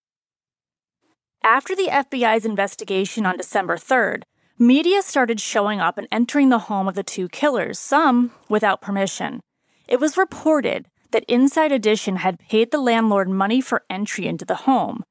After 1.43 1.73
the 1.73 1.87
FBI's 1.87 2.45
investigation 2.45 3.25
on 3.25 3.37
December 3.37 3.77
3rd, 3.77 4.23
media 4.57 5.01
started 5.01 5.39
showing 5.39 5.79
up 5.79 5.97
and 5.97 6.07
entering 6.11 6.49
the 6.49 6.67
home 6.67 6.87
of 6.87 6.95
the 6.95 7.03
two 7.03 7.29
killers, 7.29 7.79
some 7.79 8.31
without 8.49 8.81
permission. 8.81 9.39
It 9.87 10.01
was 10.01 10.17
reported 10.17 10.87
that 11.11 11.23
Inside 11.29 11.71
Edition 11.71 12.17
had 12.17 12.39
paid 12.39 12.71
the 12.71 12.77
landlord 12.77 13.29
money 13.29 13.61
for 13.61 13.85
entry 13.89 14.27
into 14.27 14.43
the 14.43 14.67
home. 14.67 15.03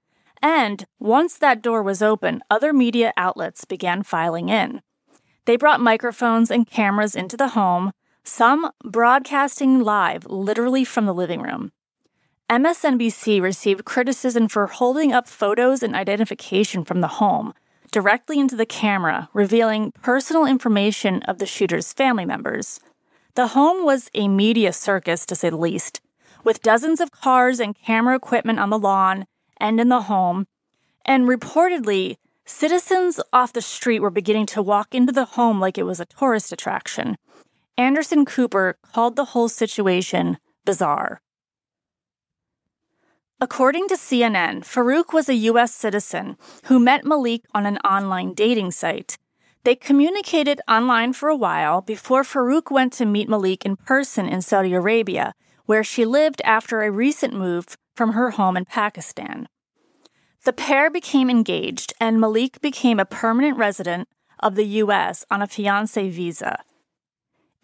And 0.42 0.84
once 1.00 1.38
that 1.38 1.62
door 1.62 1.82
was 1.82 2.02
open, 2.02 2.42
other 2.50 2.74
media 2.74 3.12
outlets 3.16 3.64
began 3.64 4.02
filing 4.02 4.50
in. 4.50 4.82
They 5.46 5.56
brought 5.56 5.80
microphones 5.80 6.50
and 6.50 6.66
cameras 6.66 7.16
into 7.16 7.38
the 7.38 7.48
home, 7.48 7.90
some 8.22 8.70
broadcasting 8.84 9.80
live 9.82 10.26
literally 10.26 10.84
from 10.84 11.06
the 11.06 11.14
living 11.14 11.40
room. 11.40 11.72
MSNBC 12.50 13.42
received 13.42 13.84
criticism 13.84 14.48
for 14.48 14.66
holding 14.68 15.12
up 15.12 15.28
photos 15.28 15.82
and 15.82 15.94
identification 15.94 16.82
from 16.82 17.02
the 17.02 17.08
home 17.08 17.52
directly 17.90 18.38
into 18.38 18.56
the 18.56 18.66
camera, 18.66 19.28
revealing 19.32 19.92
personal 20.02 20.46
information 20.46 21.22
of 21.24 21.38
the 21.38 21.46
shooter's 21.46 21.92
family 21.92 22.24
members. 22.24 22.80
The 23.34 23.48
home 23.48 23.84
was 23.84 24.10
a 24.14 24.28
media 24.28 24.72
circus, 24.72 25.24
to 25.26 25.34
say 25.34 25.50
the 25.50 25.56
least. 25.56 26.00
with 26.44 26.62
dozens 26.62 27.00
of 27.00 27.10
cars 27.10 27.60
and 27.60 27.76
camera 27.76 28.16
equipment 28.16 28.58
on 28.58 28.70
the 28.70 28.78
lawn 28.78 29.26
and 29.58 29.80
in 29.80 29.88
the 29.88 30.02
home. 30.02 30.46
And 31.04 31.28
reportedly, 31.28 32.16
citizens 32.46 33.20
off 33.32 33.52
the 33.52 33.60
street 33.60 34.00
were 34.00 34.10
beginning 34.10 34.46
to 34.46 34.62
walk 34.62 34.94
into 34.94 35.12
the 35.12 35.24
home 35.24 35.60
like 35.60 35.76
it 35.76 35.82
was 35.82 36.00
a 36.00 36.06
tourist 36.06 36.52
attraction. 36.52 37.16
Anderson 37.76 38.24
Cooper 38.24 38.78
called 38.92 39.16
the 39.16 39.26
whole 39.26 39.48
situation 39.48 40.38
bizarre. 40.64 41.20
According 43.40 43.86
to 43.86 43.94
CNN, 43.94 44.64
Farook 44.64 45.12
was 45.12 45.28
a 45.28 45.34
U.S. 45.52 45.72
citizen 45.72 46.36
who 46.64 46.80
met 46.80 47.04
Malik 47.04 47.44
on 47.54 47.66
an 47.66 47.78
online 47.78 48.34
dating 48.34 48.72
site. 48.72 49.16
They 49.62 49.76
communicated 49.76 50.60
online 50.66 51.12
for 51.12 51.28
a 51.28 51.36
while 51.36 51.80
before 51.80 52.24
Farook 52.24 52.72
went 52.72 52.92
to 52.94 53.06
meet 53.06 53.28
Malik 53.28 53.64
in 53.64 53.76
person 53.76 54.28
in 54.28 54.42
Saudi 54.42 54.74
Arabia, 54.74 55.34
where 55.66 55.84
she 55.84 56.04
lived 56.04 56.42
after 56.44 56.82
a 56.82 56.90
recent 56.90 57.32
move 57.32 57.76
from 57.94 58.14
her 58.14 58.30
home 58.30 58.56
in 58.56 58.64
Pakistan. 58.64 59.46
The 60.44 60.52
pair 60.52 60.90
became 60.90 61.30
engaged, 61.30 61.92
and 62.00 62.20
Malik 62.20 62.60
became 62.60 62.98
a 62.98 63.04
permanent 63.04 63.56
resident 63.56 64.08
of 64.40 64.56
the 64.56 64.66
U.S. 64.82 65.24
on 65.30 65.42
a 65.42 65.46
fiancé 65.46 66.10
visa. 66.10 66.64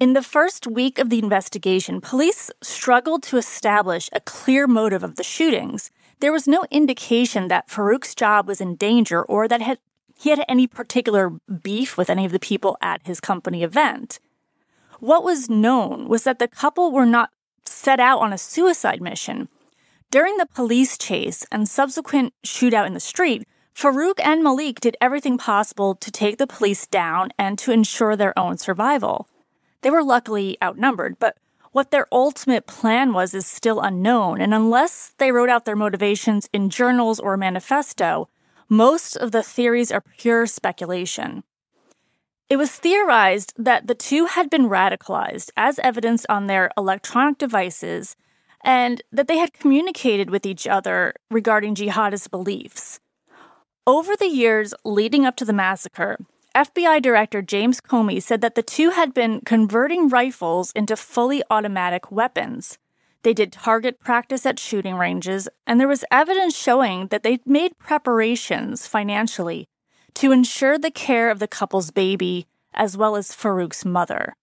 In 0.01 0.13
the 0.13 0.23
first 0.23 0.67
week 0.67 0.99
of 0.99 1.09
the 1.09 1.21
investigation, 1.21 2.01
police 2.01 2.51
struggled 2.61 3.23
to 3.25 3.37
establish 3.37 4.11
a 4.13 4.21
clear 4.21 4.67
motive 4.67 5.05
of 5.05 5.15
the 5.15 5.23
shootings. 5.23 5.93
There 6.19 6.33
was 6.33 6.49
no 6.49 6.65
indication 6.69 7.47
that 7.47 7.69
Farook's 7.69 8.13
job 8.13 8.49
was 8.49 8.61
in 8.61 8.75
danger 8.75 9.23
or 9.23 9.47
that 9.47 9.79
he 10.17 10.31
had 10.31 10.45
any 10.49 10.67
particular 10.67 11.31
beef 11.63 11.97
with 11.97 12.11
any 12.11 12.25
of 12.25 12.33
the 12.33 12.41
people 12.41 12.77
at 12.83 13.07
his 13.07 13.21
company 13.21 13.63
event. 13.63 14.19
What 14.99 15.23
was 15.23 15.49
known 15.49 16.09
was 16.09 16.25
that 16.25 16.41
the 16.41 16.49
couple 16.49 16.91
were 16.91 17.07
not 17.07 17.31
set 17.65 18.01
out 18.01 18.19
on 18.19 18.33
a 18.33 18.39
suicide 18.39 19.01
mission. 19.01 19.49
During 20.11 20.39
the 20.39 20.47
police 20.47 20.99
chase 20.99 21.47
and 21.53 21.69
subsequent 21.69 22.35
shootout 22.45 22.89
in 22.89 22.95
the 22.95 23.01
street, 23.01 23.47
Farook 23.77 24.19
and 24.25 24.43
Malik 24.43 24.81
did 24.81 24.97
everything 25.01 25.39
possible 25.39 25.95
to 25.95 26.11
take 26.11 26.39
the 26.39 26.49
police 26.49 26.89
down 26.89 27.31
and 27.39 27.57
to 27.61 27.71
ensure 27.71 28.17
their 28.17 28.37
own 28.37 28.59
survival. 28.59 29.29
They 29.85 29.91
were 29.91 30.03
luckily 30.03 30.57
outnumbered, 30.63 31.19
but 31.19 31.37
what 31.73 31.91
their 31.91 32.07
ultimate 32.11 32.67
plan 32.67 33.13
was 33.13 33.35
is 33.35 33.47
still 33.47 33.83
unknown, 33.83 34.41
and 34.41 34.55
unless 34.55 35.13
they 35.19 35.31
wrote 35.31 35.51
out 35.51 35.67
their 35.67 35.77
motivations 35.77 36.49
in 36.55 36.71
journals 36.71 37.21
or 37.21 37.37
manifesto, 37.37 38.31
most 38.71 39.15
of 39.15 39.31
the 39.31 39.43
theories 39.43 39.93
are 39.93 40.03
pure 40.17 40.47
speculation. 40.47 41.45
It 42.49 42.57
was 42.57 42.71
theorized 42.71 43.53
that 43.59 43.87
the 43.87 43.95
two 43.95 44.25
had 44.25 44.49
been 44.49 44.71
radicalized, 44.71 45.51
as 45.55 45.79
evidenced 45.81 46.25
on 46.31 46.47
their 46.47 46.71
electronic 46.79 47.37
devices, 47.37 48.17
and 48.63 49.03
that 49.13 49.29
they 49.29 49.37
had 49.37 49.53
communicated 49.53 50.31
with 50.31 50.47
each 50.47 50.67
other 50.67 51.13
regarding 51.31 51.75
jihadist 51.75 52.31
beliefs. 52.31 53.01
Over 53.87 54.17
the 54.17 54.29
years 54.29 54.73
leading 54.83 55.27
up 55.27 55.37
to 55.37 55.45
the 55.45 55.53
massacre, 55.53 56.17
FBI 56.55 57.03
Director 57.03 57.43
James 57.43 57.81
Comey 57.81 58.23
said 58.23 58.41
that 58.41 58.55
the 58.55 58.63
two 58.63 58.91
had 58.91 59.13
been 59.13 59.41
converting 59.41 60.09
rifles 60.09 60.71
into 60.77 60.97
fully 60.97 61.43
automatic 61.51 62.13
weapons. 62.13 62.79
They 63.25 63.35
did 63.35 63.53
target 63.53 63.99
practice 63.99 64.47
at 64.47 64.61
shooting 64.61 64.95
ranges, 64.95 65.49
and 65.67 65.81
there 65.81 65.89
was 65.89 66.05
evidence 66.13 66.57
showing 66.57 67.09
that 67.09 67.25
they 67.25 67.41
made 67.45 67.77
preparations 67.79 68.87
financially 68.87 69.67
to 70.15 70.31
ensure 70.31 70.79
the 70.79 70.93
care 70.93 71.29
of 71.29 71.41
the 71.41 71.49
couple's 71.49 71.91
baby 71.91 72.47
as 72.73 72.97
well 72.97 73.17
as 73.17 73.35
Farook's 73.35 73.85
mother. 73.85 74.37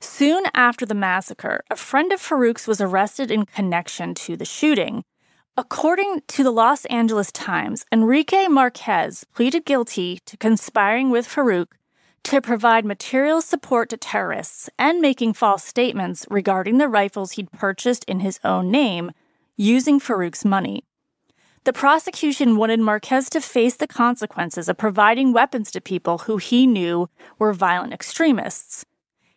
Soon 0.00 0.44
after 0.54 0.86
the 0.86 0.94
massacre, 0.94 1.64
a 1.70 1.76
friend 1.76 2.12
of 2.12 2.20
Farook's 2.20 2.68
was 2.68 2.80
arrested 2.80 3.32
in 3.32 3.46
connection 3.46 4.14
to 4.14 4.36
the 4.36 4.44
shooting, 4.44 5.02
According 5.60 6.22
to 6.28 6.42
the 6.42 6.50
Los 6.50 6.86
Angeles 6.86 7.30
Times, 7.30 7.84
Enrique 7.92 8.48
Marquez 8.48 9.24
pleaded 9.34 9.66
guilty 9.66 10.18
to 10.24 10.38
conspiring 10.38 11.10
with 11.10 11.28
Farook 11.28 11.72
to 12.22 12.40
provide 12.40 12.86
material 12.86 13.42
support 13.42 13.90
to 13.90 13.98
terrorists 13.98 14.70
and 14.78 15.02
making 15.02 15.34
false 15.34 15.62
statements 15.62 16.24
regarding 16.30 16.78
the 16.78 16.88
rifles 16.88 17.32
he'd 17.32 17.52
purchased 17.52 18.04
in 18.04 18.20
his 18.20 18.40
own 18.42 18.70
name 18.70 19.10
using 19.54 20.00
Farook's 20.00 20.46
money. 20.46 20.82
The 21.64 21.74
prosecution 21.74 22.56
wanted 22.56 22.80
Marquez 22.80 23.28
to 23.28 23.42
face 23.42 23.76
the 23.76 23.86
consequences 23.86 24.66
of 24.66 24.78
providing 24.78 25.34
weapons 25.34 25.70
to 25.72 25.82
people 25.82 26.18
who 26.20 26.38
he 26.38 26.66
knew 26.66 27.10
were 27.38 27.52
violent 27.52 27.92
extremists. 27.92 28.86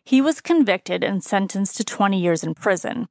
He 0.02 0.22
was 0.22 0.40
convicted 0.40 1.04
and 1.04 1.22
sentenced 1.22 1.76
to 1.76 1.84
20 1.84 2.18
years 2.18 2.42
in 2.42 2.54
prison. 2.54 3.08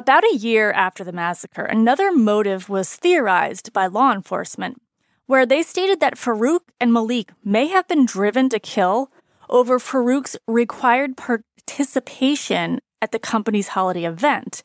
About 0.00 0.24
a 0.24 0.34
year 0.34 0.72
after 0.72 1.04
the 1.04 1.12
massacre, 1.12 1.66
another 1.66 2.10
motive 2.10 2.70
was 2.70 2.96
theorized 2.96 3.70
by 3.74 3.86
law 3.86 4.14
enforcement, 4.14 4.80
where 5.26 5.44
they 5.44 5.62
stated 5.62 6.00
that 6.00 6.16
Farook 6.16 6.60
and 6.80 6.90
Malik 6.90 7.32
may 7.44 7.66
have 7.66 7.86
been 7.86 8.06
driven 8.06 8.48
to 8.48 8.58
kill 8.58 9.12
over 9.50 9.78
Farook's 9.78 10.38
required 10.46 11.18
participation 11.18 12.80
at 13.02 13.12
the 13.12 13.18
company's 13.18 13.68
holiday 13.68 14.06
event. 14.06 14.62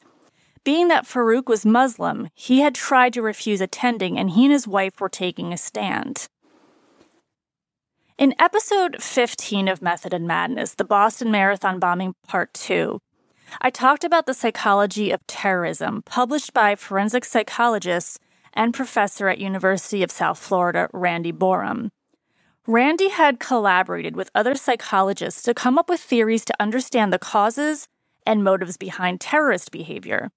Being 0.63 0.88
that 0.88 1.06
Farook 1.06 1.50
was 1.50 1.65
Muslim, 1.65 2.30
he 2.34 2.62
had 2.62 2.74
tried 2.74 3.12
to 3.12 3.21
refuse 3.21 3.60
attending, 3.60 4.17
and 4.17 4.30
he 4.30 4.45
and 4.45 4.54
his 4.54 4.69
wife 4.69 5.02
were 5.02 5.10
taking 5.10 5.52
a 5.52 5.58
stand. 5.58 6.30
In 8.17 8.34
episode 8.39 9.04
15 9.04 9.67
of 9.67 9.82
Method 9.82 10.13
and 10.13 10.26
Madness, 10.26 10.76
the 10.76 10.86
Boston 10.86 11.30
Marathon 11.30 11.78
bombing 11.78 12.15
part 12.26 12.54
2, 12.54 13.02
I 13.62 13.69
talked 13.69 14.03
about 14.03 14.25
the 14.25 14.34
psychology 14.34 15.12
of 15.12 15.25
terrorism, 15.27 16.03
published 16.05 16.53
by 16.53 16.75
forensic 16.75 17.25
psychologist 17.25 18.19
and 18.53 18.73
professor 18.73 19.27
at 19.27 19.38
University 19.38 20.03
of 20.03 20.12
South 20.12 20.39
Florida, 20.39 20.89
Randy 20.93 21.31
Borum. 21.31 21.91
Randy 22.67 23.10
had 23.10 23.39
collaborated 23.39 24.15
with 24.15 24.31
other 24.34 24.55
psychologists 24.55 25.43
to 25.43 25.53
come 25.53 25.77
up 25.77 25.89
with 25.89 25.99
theories 25.99 26.45
to 26.45 26.55
understand 26.60 27.13
the 27.13 27.19
causes 27.19 27.88
and 28.25 28.43
motives 28.43 28.77
behind 28.77 29.21
terrorist 29.21 29.71
behavior. 29.71 30.31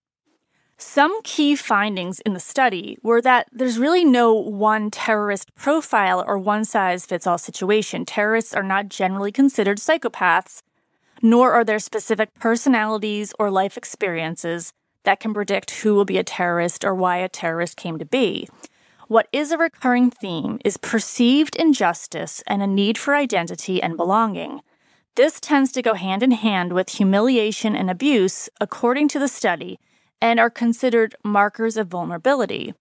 Some 0.76 1.22
key 1.22 1.56
findings 1.56 2.20
in 2.20 2.34
the 2.34 2.40
study 2.40 2.98
were 3.02 3.20
that 3.22 3.48
there's 3.50 3.80
really 3.80 4.04
no 4.04 4.34
one 4.34 4.90
terrorist 4.90 5.52
profile 5.56 6.22
or 6.24 6.38
one 6.38 6.64
size 6.64 7.04
fits 7.04 7.26
all 7.26 7.38
situation. 7.38 8.04
Terrorists 8.04 8.54
are 8.54 8.62
not 8.62 8.88
generally 8.88 9.32
considered 9.32 9.78
psychopaths, 9.78 10.62
nor 11.22 11.52
are 11.52 11.64
there 11.64 11.78
specific 11.78 12.34
personalities 12.38 13.32
or 13.38 13.50
life 13.50 13.76
experiences 13.76 14.72
that 15.04 15.20
can 15.20 15.32
predict 15.32 15.70
who 15.70 15.94
will 15.94 16.04
be 16.04 16.18
a 16.18 16.24
terrorist 16.24 16.84
or 16.84 16.94
why 16.94 17.18
a 17.18 17.28
terrorist 17.28 17.76
came 17.76 17.98
to 17.98 18.04
be. 18.04 18.48
What 19.06 19.26
is 19.32 19.52
a 19.52 19.58
recurring 19.58 20.10
theme 20.10 20.58
is 20.64 20.76
perceived 20.76 21.56
injustice 21.56 22.42
and 22.46 22.62
a 22.62 22.66
need 22.66 22.98
for 22.98 23.14
identity 23.14 23.82
and 23.82 23.96
belonging. 23.96 24.60
This 25.16 25.40
tends 25.40 25.72
to 25.72 25.82
go 25.82 25.94
hand 25.94 26.22
in 26.22 26.32
hand 26.32 26.72
with 26.72 26.90
humiliation 26.90 27.74
and 27.74 27.90
abuse, 27.90 28.48
according 28.60 29.08
to 29.08 29.18
the 29.18 29.26
study, 29.26 29.80
and 30.20 30.38
are 30.38 30.50
considered 30.50 31.14
markers 31.24 31.76
of 31.76 31.88
vulnerability. 31.88 32.74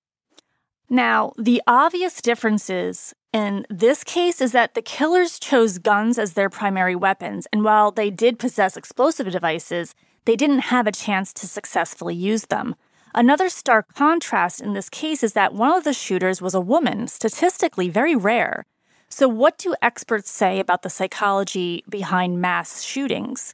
Now, 0.90 1.34
the 1.38 1.62
obvious 1.66 2.22
differences 2.22 3.14
in 3.34 3.66
this 3.70 4.04
case 4.04 4.42
is 4.42 4.52
that 4.54 4.74
the 4.74 4.82
killers 4.82 5.40
chose 5.40 5.78
guns 5.80 6.18
as 6.18 6.34
their 6.34 6.50
primary 6.50 6.96
weapons, 6.96 7.48
and 7.52 7.64
while 7.64 7.92
they 7.92 8.10
did 8.10 8.40
possess 8.40 8.78
explosive 8.78 9.32
devices, 9.32 9.94
they 10.26 10.36
didn't 10.36 10.72
have 10.72 10.88
a 10.88 10.92
chance 10.92 11.34
to 11.34 11.48
successfully 11.48 12.16
use 12.16 12.46
them. 12.46 12.76
Another 13.14 13.50
stark 13.50 13.94
contrast 13.94 14.62
in 14.62 14.74
this 14.74 14.90
case 14.90 15.24
is 15.24 15.34
that 15.34 15.54
one 15.54 15.76
of 15.76 15.84
the 15.84 15.94
shooters 15.94 16.42
was 16.42 16.54
a 16.54 16.62
woman, 16.62 17.08
statistically 17.08 17.90
very 17.90 18.16
rare. 18.16 18.66
So, 19.10 19.28
what 19.28 19.58
do 19.58 19.76
experts 19.82 20.30
say 20.30 20.60
about 20.60 20.82
the 20.82 20.90
psychology 20.90 21.84
behind 21.90 22.42
mass 22.42 22.84
shootings? 22.84 23.54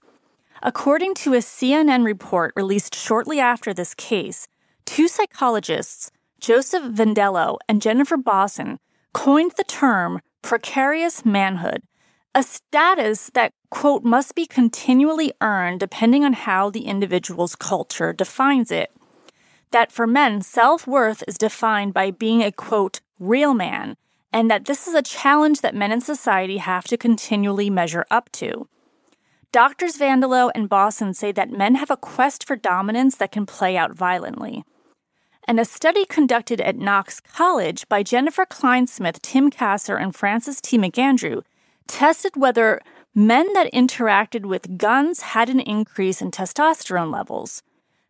According 0.61 1.15
to 1.15 1.33
a 1.33 1.37
CNN 1.37 2.05
report 2.05 2.53
released 2.55 2.95
shortly 2.95 3.39
after 3.39 3.73
this 3.73 3.93
case, 3.93 4.47
two 4.85 5.07
psychologists, 5.07 6.11
Joseph 6.39 6.83
Vandello 6.83 7.57
and 7.69 7.81
Jennifer 7.81 8.17
Bosson, 8.17 8.79
coined 9.13 9.53
the 9.55 9.63
term 9.63 10.21
precarious 10.41 11.25
manhood, 11.25 11.83
a 12.35 12.43
status 12.43 13.29
that, 13.33 13.53
quote, 13.69 14.03
must 14.03 14.35
be 14.35 14.45
continually 14.45 15.31
earned 15.41 15.79
depending 15.79 16.25
on 16.25 16.33
how 16.33 16.69
the 16.69 16.85
individual's 16.85 17.55
culture 17.55 18.11
defines 18.11 18.71
it. 18.71 18.91
That 19.71 19.91
for 19.91 20.05
men, 20.05 20.41
self 20.41 20.85
worth 20.85 21.23
is 21.27 21.37
defined 21.37 21.93
by 21.93 22.11
being 22.11 22.41
a, 22.41 22.51
quote, 22.51 23.01
real 23.19 23.53
man, 23.53 23.95
and 24.31 24.49
that 24.51 24.65
this 24.65 24.87
is 24.87 24.93
a 24.93 25.01
challenge 25.01 25.61
that 25.61 25.75
men 25.75 25.91
in 25.91 26.01
society 26.01 26.57
have 26.57 26.85
to 26.85 26.97
continually 26.97 27.69
measure 27.69 28.05
up 28.11 28.31
to. 28.33 28.67
Doctors 29.51 29.97
Vandello 29.97 30.51
and 30.55 30.67
Bosson 30.67 31.13
say 31.13 31.31
that 31.31 31.51
men 31.51 31.75
have 31.75 31.91
a 31.91 31.97
quest 31.97 32.45
for 32.45 32.55
dominance 32.55 33.15
that 33.17 33.31
can 33.31 33.45
play 33.45 33.77
out 33.77 33.93
violently 33.93 34.63
and 35.47 35.59
a 35.59 35.65
study 35.65 36.05
conducted 36.05 36.61
at 36.61 36.77
Knox 36.77 37.19
College 37.19 37.87
by 37.89 38.03
Jennifer 38.03 38.45
Klinesmith, 38.45 39.21
Tim 39.21 39.49
Kasser, 39.49 39.95
and 39.95 40.15
Francis 40.15 40.61
T. 40.61 40.77
McAndrew 40.77 41.43
tested 41.87 42.35
whether 42.35 42.81
men 43.13 43.51
that 43.53 43.71
interacted 43.73 44.45
with 44.45 44.77
guns 44.77 45.21
had 45.21 45.49
an 45.49 45.59
increase 45.59 46.21
in 46.21 46.31
testosterone 46.31 47.11
levels. 47.11 47.61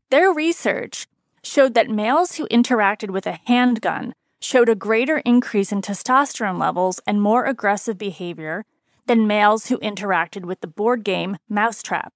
Their 0.10 0.32
research 0.32 1.08
showed 1.43 1.74
that 1.74 1.89
males 1.89 2.36
who 2.36 2.48
interacted 2.48 3.10
with 3.10 3.26
a 3.28 3.39
handgun 3.46 4.13
showed 4.39 4.69
a 4.69 4.76
greater 4.76 5.17
increase 5.19 5.72
in 5.72 5.82
testosterone 5.82 6.60
levels 6.60 7.00
and 7.08 7.22
more 7.22 7.46
aggressive 7.46 7.98
behavior 7.98 8.65
than 9.08 9.28
males 9.28 9.67
who 9.67 9.78
interacted 9.80 10.46
with 10.46 10.62
the 10.62 10.67
board 10.67 11.04
game 11.04 11.38
Mousetrap. 11.50 12.13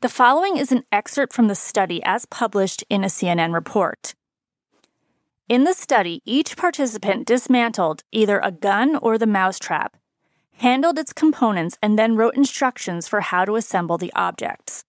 The 0.00 0.08
following 0.08 0.56
is 0.56 0.72
an 0.72 0.84
excerpt 0.90 1.32
from 1.32 1.48
the 1.48 1.54
study 1.54 2.02
as 2.04 2.24
published 2.24 2.82
in 2.88 3.04
a 3.04 3.08
CNN 3.08 3.52
report. 3.52 4.14
In 5.50 5.64
the 5.64 5.74
study, 5.74 6.22
each 6.24 6.56
participant 6.56 7.26
dismantled 7.26 8.04
either 8.12 8.38
a 8.38 8.52
gun 8.52 8.94
or 8.94 9.18
the 9.18 9.26
mousetrap, 9.26 9.96
handled 10.58 10.96
its 10.96 11.12
components, 11.12 11.76
and 11.82 11.98
then 11.98 12.14
wrote 12.14 12.36
instructions 12.36 13.08
for 13.08 13.20
how 13.20 13.44
to 13.44 13.56
assemble 13.56 13.98
the 13.98 14.12
objects. 14.14 14.84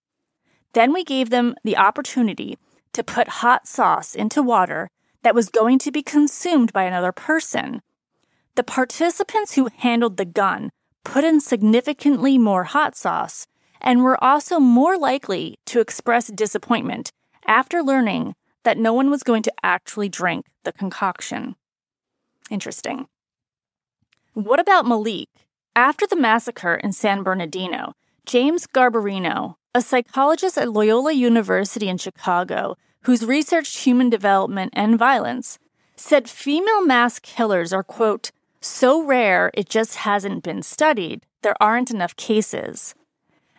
Then 0.72 0.92
we 0.92 1.02
gave 1.02 1.30
them 1.30 1.56
the 1.64 1.76
opportunity 1.76 2.58
to 2.92 3.02
put 3.02 3.42
hot 3.42 3.66
sauce 3.66 4.14
into 4.14 4.40
water 4.40 4.88
that 5.24 5.34
was 5.34 5.48
going 5.48 5.80
to 5.80 5.90
be 5.90 6.00
consumed 6.00 6.72
by 6.72 6.84
another 6.84 7.10
person. 7.10 7.82
The 8.54 8.62
participants 8.62 9.54
who 9.54 9.68
handled 9.78 10.16
the 10.16 10.24
gun 10.24 10.70
put 11.02 11.24
in 11.24 11.40
significantly 11.40 12.38
more 12.38 12.62
hot 12.62 12.94
sauce 12.94 13.48
and 13.80 14.04
were 14.04 14.22
also 14.22 14.60
more 14.60 14.96
likely 14.96 15.58
to 15.66 15.80
express 15.80 16.28
disappointment 16.28 17.10
after 17.48 17.82
learning 17.82 18.36
that 18.64 18.78
no 18.78 18.92
one 18.92 19.10
was 19.10 19.22
going 19.22 19.42
to 19.42 19.52
actually 19.62 20.08
drink 20.08 20.46
the 20.64 20.72
concoction. 20.72 21.56
Interesting. 22.50 23.06
What 24.34 24.60
about 24.60 24.86
Malik? 24.86 25.28
After 25.74 26.06
the 26.06 26.16
massacre 26.16 26.74
in 26.74 26.92
San 26.92 27.22
Bernardino, 27.22 27.94
James 28.26 28.66
Garbarino, 28.66 29.56
a 29.74 29.80
psychologist 29.80 30.58
at 30.58 30.72
Loyola 30.72 31.12
University 31.12 31.88
in 31.88 31.98
Chicago 31.98 32.76
who's 33.04 33.24
researched 33.24 33.78
human 33.78 34.08
development 34.10 34.72
and 34.74 34.98
violence, 34.98 35.58
said 35.96 36.28
female 36.28 36.84
mass 36.84 37.18
killers 37.18 37.72
are, 37.72 37.82
quote, 37.82 38.30
so 38.60 39.02
rare 39.02 39.50
it 39.54 39.68
just 39.68 39.96
hasn't 39.96 40.42
been 40.42 40.62
studied. 40.62 41.26
There 41.42 41.60
aren't 41.60 41.90
enough 41.90 42.14
cases. 42.16 42.94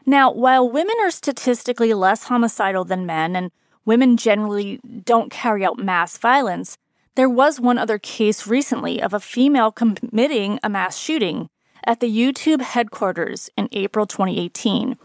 Now, 0.06 0.32
while 0.32 0.70
women 0.70 0.96
are 1.02 1.12
statistically 1.12 1.94
less 1.94 2.26
homicidal 2.26 2.86
than 2.86 3.06
men 3.06 3.36
and 3.36 3.52
women 3.86 4.17
generally 4.17 4.80
don't 5.04 5.32
carry 5.32 5.65
out 5.65 5.78
mass 5.78 6.17
violence, 6.17 6.78
there 7.15 7.30
was 7.30 7.60
one 7.60 7.78
other 7.78 8.00
case 8.00 8.48
recently 8.48 9.02
of 9.02 9.13
a 9.13 9.19
female 9.19 9.72
committing 9.72 10.60
a 10.63 10.69
mass 10.69 10.98
shooting 10.98 11.50
at 11.86 12.00
the 12.00 12.10
YouTube 12.10 12.62
headquarters 12.62 13.50
in 13.58 13.69
April 13.72 14.08
2018. 14.08 14.98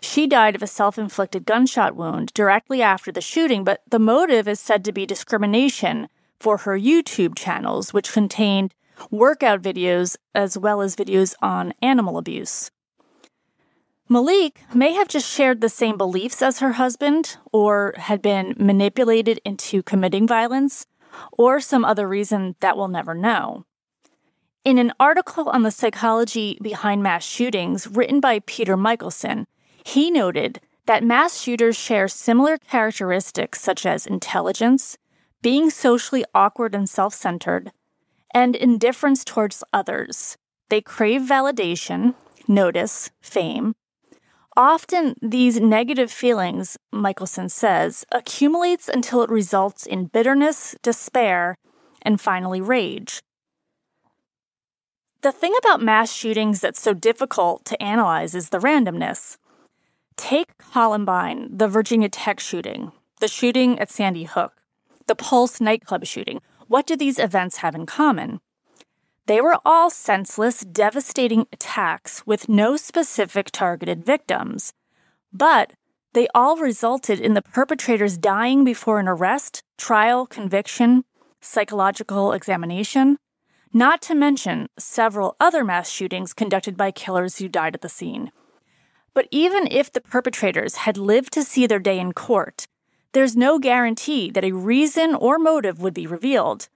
She 0.00 0.26
died 0.26 0.56
of 0.56 0.62
a 0.62 0.66
self 0.66 0.98
inflicted 0.98 1.46
gunshot 1.46 1.94
wound 1.94 2.32
directly 2.34 2.82
after 2.82 3.12
the 3.12 3.20
shooting, 3.20 3.62
but 3.62 3.82
the 3.88 4.00
motive 4.00 4.48
is 4.48 4.58
said 4.58 4.84
to 4.84 4.92
be 4.92 5.06
discrimination 5.06 6.08
for 6.40 6.58
her 6.58 6.76
YouTube 6.76 7.36
channels, 7.36 7.92
which 7.92 8.12
contained 8.12 8.74
workout 9.10 9.62
videos 9.62 10.16
as 10.34 10.58
well 10.58 10.80
as 10.80 10.96
videos 10.96 11.34
on 11.40 11.72
animal 11.80 12.18
abuse. 12.18 12.70
Malik 14.08 14.60
may 14.74 14.92
have 14.92 15.08
just 15.08 15.30
shared 15.30 15.60
the 15.60 15.68
same 15.68 15.96
beliefs 15.96 16.42
as 16.42 16.58
her 16.58 16.72
husband, 16.72 17.38
or 17.52 17.94
had 17.96 18.20
been 18.20 18.54
manipulated 18.58 19.40
into 19.44 19.82
committing 19.82 20.26
violence, 20.26 20.86
or 21.32 21.60
some 21.60 21.84
other 21.84 22.06
reason 22.06 22.54
that 22.60 22.76
we'll 22.76 22.88
never 22.88 23.14
know. 23.14 23.64
In 24.64 24.78
an 24.78 24.92
article 25.00 25.48
on 25.48 25.62
the 25.62 25.70
psychology 25.70 26.58
behind 26.62 27.02
mass 27.02 27.24
shootings 27.24 27.86
written 27.88 28.20
by 28.20 28.40
Peter 28.40 28.76
Michelson, 28.76 29.46
he 29.84 30.10
noted 30.10 30.60
that 30.86 31.02
mass 31.02 31.40
shooters 31.40 31.76
share 31.76 32.06
similar 32.06 32.58
characteristics 32.58 33.60
such 33.60 33.86
as 33.86 34.06
intelligence, 34.06 34.98
being 35.42 35.70
socially 35.70 36.24
awkward 36.34 36.74
and 36.74 36.88
self 36.88 37.14
centered, 37.14 37.72
and 38.34 38.54
indifference 38.56 39.24
towards 39.24 39.64
others. 39.72 40.36
They 40.68 40.80
crave 40.80 41.22
validation, 41.22 42.14
notice, 42.46 43.10
fame. 43.20 43.74
Often, 44.56 45.14
these 45.22 45.60
negative 45.60 46.10
feelings, 46.10 46.76
Michelson 46.92 47.48
says, 47.48 48.04
accumulates 48.12 48.88
until 48.88 49.22
it 49.22 49.30
results 49.30 49.86
in 49.86 50.06
bitterness, 50.06 50.76
despair, 50.82 51.56
and 52.02 52.20
finally 52.20 52.60
rage. 52.60 53.22
The 55.22 55.32
thing 55.32 55.54
about 55.58 55.80
mass 55.80 56.12
shootings 56.12 56.60
that's 56.60 56.82
so 56.82 56.92
difficult 56.92 57.64
to 57.66 57.82
analyze 57.82 58.34
is 58.34 58.50
the 58.50 58.58
randomness. 58.58 59.38
Take 60.16 60.58
Columbine, 60.58 61.56
the 61.56 61.68
Virginia 61.68 62.10
Tech 62.10 62.38
shooting, 62.38 62.92
the 63.20 63.28
shooting 63.28 63.78
at 63.78 63.90
Sandy 63.90 64.24
Hook, 64.24 64.52
the 65.06 65.14
Pulse 65.14 65.60
nightclub 65.60 66.04
shooting. 66.04 66.40
What 66.66 66.86
do 66.86 66.96
these 66.96 67.18
events 67.18 67.58
have 67.58 67.74
in 67.74 67.86
common? 67.86 68.40
They 69.26 69.40
were 69.40 69.58
all 69.64 69.88
senseless, 69.88 70.60
devastating 70.60 71.46
attacks 71.52 72.26
with 72.26 72.48
no 72.48 72.76
specific 72.76 73.50
targeted 73.52 74.04
victims. 74.04 74.72
But 75.32 75.74
they 76.12 76.26
all 76.34 76.56
resulted 76.56 77.20
in 77.20 77.34
the 77.34 77.42
perpetrators 77.42 78.18
dying 78.18 78.64
before 78.64 78.98
an 78.98 79.08
arrest, 79.08 79.62
trial, 79.78 80.26
conviction, 80.26 81.04
psychological 81.40 82.32
examination, 82.32 83.18
not 83.72 84.02
to 84.02 84.14
mention 84.14 84.68
several 84.78 85.36
other 85.40 85.64
mass 85.64 85.88
shootings 85.88 86.34
conducted 86.34 86.76
by 86.76 86.90
killers 86.90 87.38
who 87.38 87.48
died 87.48 87.74
at 87.74 87.80
the 87.80 87.88
scene. 87.88 88.30
But 89.14 89.28
even 89.30 89.66
if 89.70 89.92
the 89.92 90.00
perpetrators 90.00 90.76
had 90.76 90.96
lived 90.96 91.32
to 91.34 91.44
see 91.44 91.66
their 91.66 91.78
day 91.78 91.98
in 91.98 92.12
court, 92.12 92.66
there's 93.12 93.36
no 93.36 93.58
guarantee 93.58 94.30
that 94.30 94.44
a 94.44 94.52
reason 94.52 95.14
or 95.14 95.38
motive 95.38 95.80
would 95.80 95.94
be 95.94 96.06
revealed. 96.06 96.68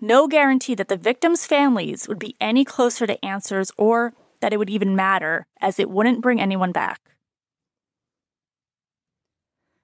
No 0.00 0.28
guarantee 0.28 0.74
that 0.76 0.88
the 0.88 0.96
victims' 0.96 1.46
families 1.46 2.06
would 2.06 2.18
be 2.18 2.36
any 2.40 2.64
closer 2.64 3.06
to 3.06 3.24
answers 3.24 3.72
or 3.76 4.12
that 4.40 4.52
it 4.52 4.56
would 4.56 4.70
even 4.70 4.94
matter, 4.94 5.46
as 5.60 5.80
it 5.80 5.90
wouldn't 5.90 6.20
bring 6.20 6.40
anyone 6.40 6.70
back. 6.70 7.00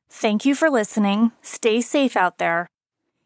Thank 0.09 0.45
you 0.45 0.55
for 0.55 0.71
listening. 0.71 1.33
Stay 1.43 1.81
safe 1.81 2.17
out 2.17 2.39
there. 2.39 2.69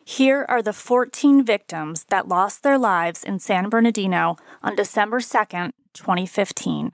Here 0.06 0.46
are 0.48 0.62
the 0.62 0.72
14 0.72 1.44
victims 1.44 2.06
that 2.08 2.26
lost 2.26 2.62
their 2.62 2.78
lives 2.78 3.22
in 3.22 3.38
San 3.38 3.68
Bernardino 3.68 4.36
on 4.62 4.74
December 4.74 5.20
2nd, 5.20 5.72
2015. 5.92 6.92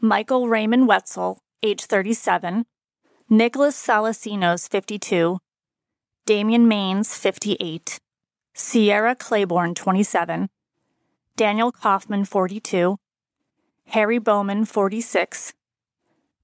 Michael 0.00 0.48
Raymond 0.48 0.88
Wetzel, 0.88 1.38
age 1.62 1.82
37, 1.84 2.64
Nicholas 3.30 3.86
Thalasinos, 3.86 4.68
52, 4.68 5.38
Damian 6.24 6.68
Meins, 6.68 7.12
58, 7.16 7.98
Sierra 8.54 9.16
Clayborn, 9.16 9.74
27, 9.74 10.48
Daniel 11.36 11.72
Kaufman, 11.72 12.24
42, 12.24 12.96
Harry 13.88 14.18
Bowman, 14.18 14.64
46, 14.64 15.52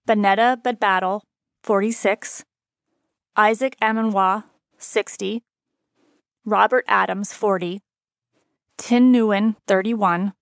Bennetta 0.05 0.61
Betbadal, 0.61 1.21
46, 1.63 2.45
Isaac 3.37 3.77
Amanios, 3.81 4.43
60, 4.79 5.43
Robert 6.45 6.85
Adams, 6.89 7.33
40, 7.33 7.81
Tin 8.79 9.13
Nguyen, 9.13 9.55
31, 9.69 10.33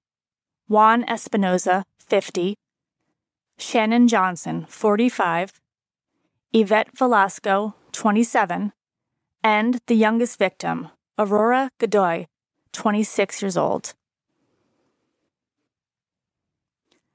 Juan 0.66 1.05
Espinoza, 1.05 1.83
50, 1.99 2.55
Shannon 3.59 4.09
Johnson, 4.09 4.64
45, 4.66 5.53
Yvette 6.55 6.96
Velasco, 6.96 7.75
27, 7.92 8.72
and 9.46 9.78
the 9.87 9.94
youngest 9.94 10.40
victim, 10.40 10.88
Aurora 11.16 11.70
Godoy, 11.78 12.26
26 12.72 13.42
years 13.42 13.56
old. 13.56 13.94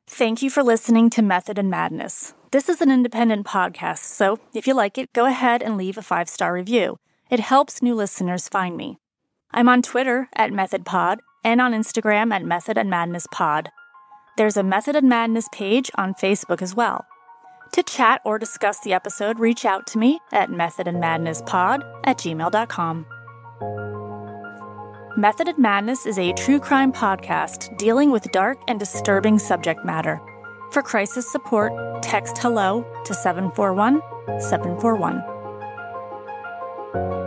Thank 0.08 0.42
you 0.42 0.50
for 0.50 0.64
listening 0.64 1.10
to 1.10 1.22
Method 1.22 1.60
and 1.60 1.70
Madness. 1.70 2.34
This 2.52 2.70
is 2.70 2.80
an 2.80 2.90
independent 2.90 3.46
podcast, 3.46 4.06
so 4.06 4.40
if 4.54 4.66
you 4.66 4.74
like 4.74 4.98
it, 4.98 5.12
go 5.12 5.26
ahead 5.26 5.62
and 5.62 5.76
leave 5.76 5.98
a 5.98 6.02
five 6.02 6.30
star 6.30 6.54
review. 6.54 6.96
It 7.30 7.42
helps 7.42 7.82
new 7.82 7.96
listeners 7.96 8.48
find 8.48 8.78
me. 8.78 8.98
I'm 9.52 9.68
on 9.68 9.82
Twitter 9.82 10.30
at 10.34 10.52
MethodPod 10.52 11.18
and 11.44 11.60
on 11.60 11.74
Instagram 11.74 12.32
at 12.32 12.46
Method 12.46 12.78
and 12.78 12.90
Madness 12.90 13.28
Pod. 13.34 13.72
There's 14.38 14.56
a 14.56 14.64
Method 14.64 14.96
and 14.96 15.10
Madness 15.10 15.50
page 15.52 15.92
on 15.96 16.14
Facebook 16.14 16.62
as 16.62 16.74
well. 16.74 17.04
To 17.74 17.84
chat 17.84 18.22
or 18.26 18.38
discuss 18.38 18.80
the 18.82 18.94
episode, 18.94 19.40
reach 19.40 19.64
out 19.64 19.88
to 19.88 19.98
me 19.98 20.20
at 20.34 20.50
methodandmadnesspod 20.50 22.02
at 22.04 22.18
gmail.com. 22.18 23.06
Method 25.18 25.48
and 25.48 25.58
Madness 25.58 26.06
is 26.06 26.18
a 26.18 26.34
true 26.34 26.60
crime 26.60 26.92
podcast 26.92 27.78
dealing 27.78 28.12
with 28.12 28.32
dark 28.32 28.58
and 28.68 28.80
disturbing 28.80 29.40
subject 29.40 29.86
matter. 29.86 30.20
For 30.72 30.82
crisis 30.82 31.32
support, 31.32 31.74
text 32.02 32.38
hello 32.38 32.86
to 33.06 33.14
741 33.14 34.02
741. 34.42 37.21